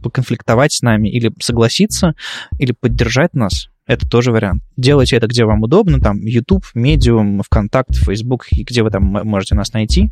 [0.02, 2.16] поконфликтовать с нами, или согласиться,
[2.58, 4.64] или поддержать нас, это тоже вариант.
[4.78, 9.56] Делайте это, где вам удобно, там, YouTube, Medium, ВКонтакт, Facebook, и где вы там можете
[9.56, 10.12] нас найти.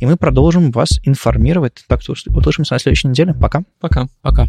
[0.00, 1.84] И мы продолжим вас информировать.
[1.88, 3.34] Так что услышимся на следующей неделе.
[3.34, 3.62] Пока.
[3.80, 4.06] Пока.
[4.22, 4.46] Пока.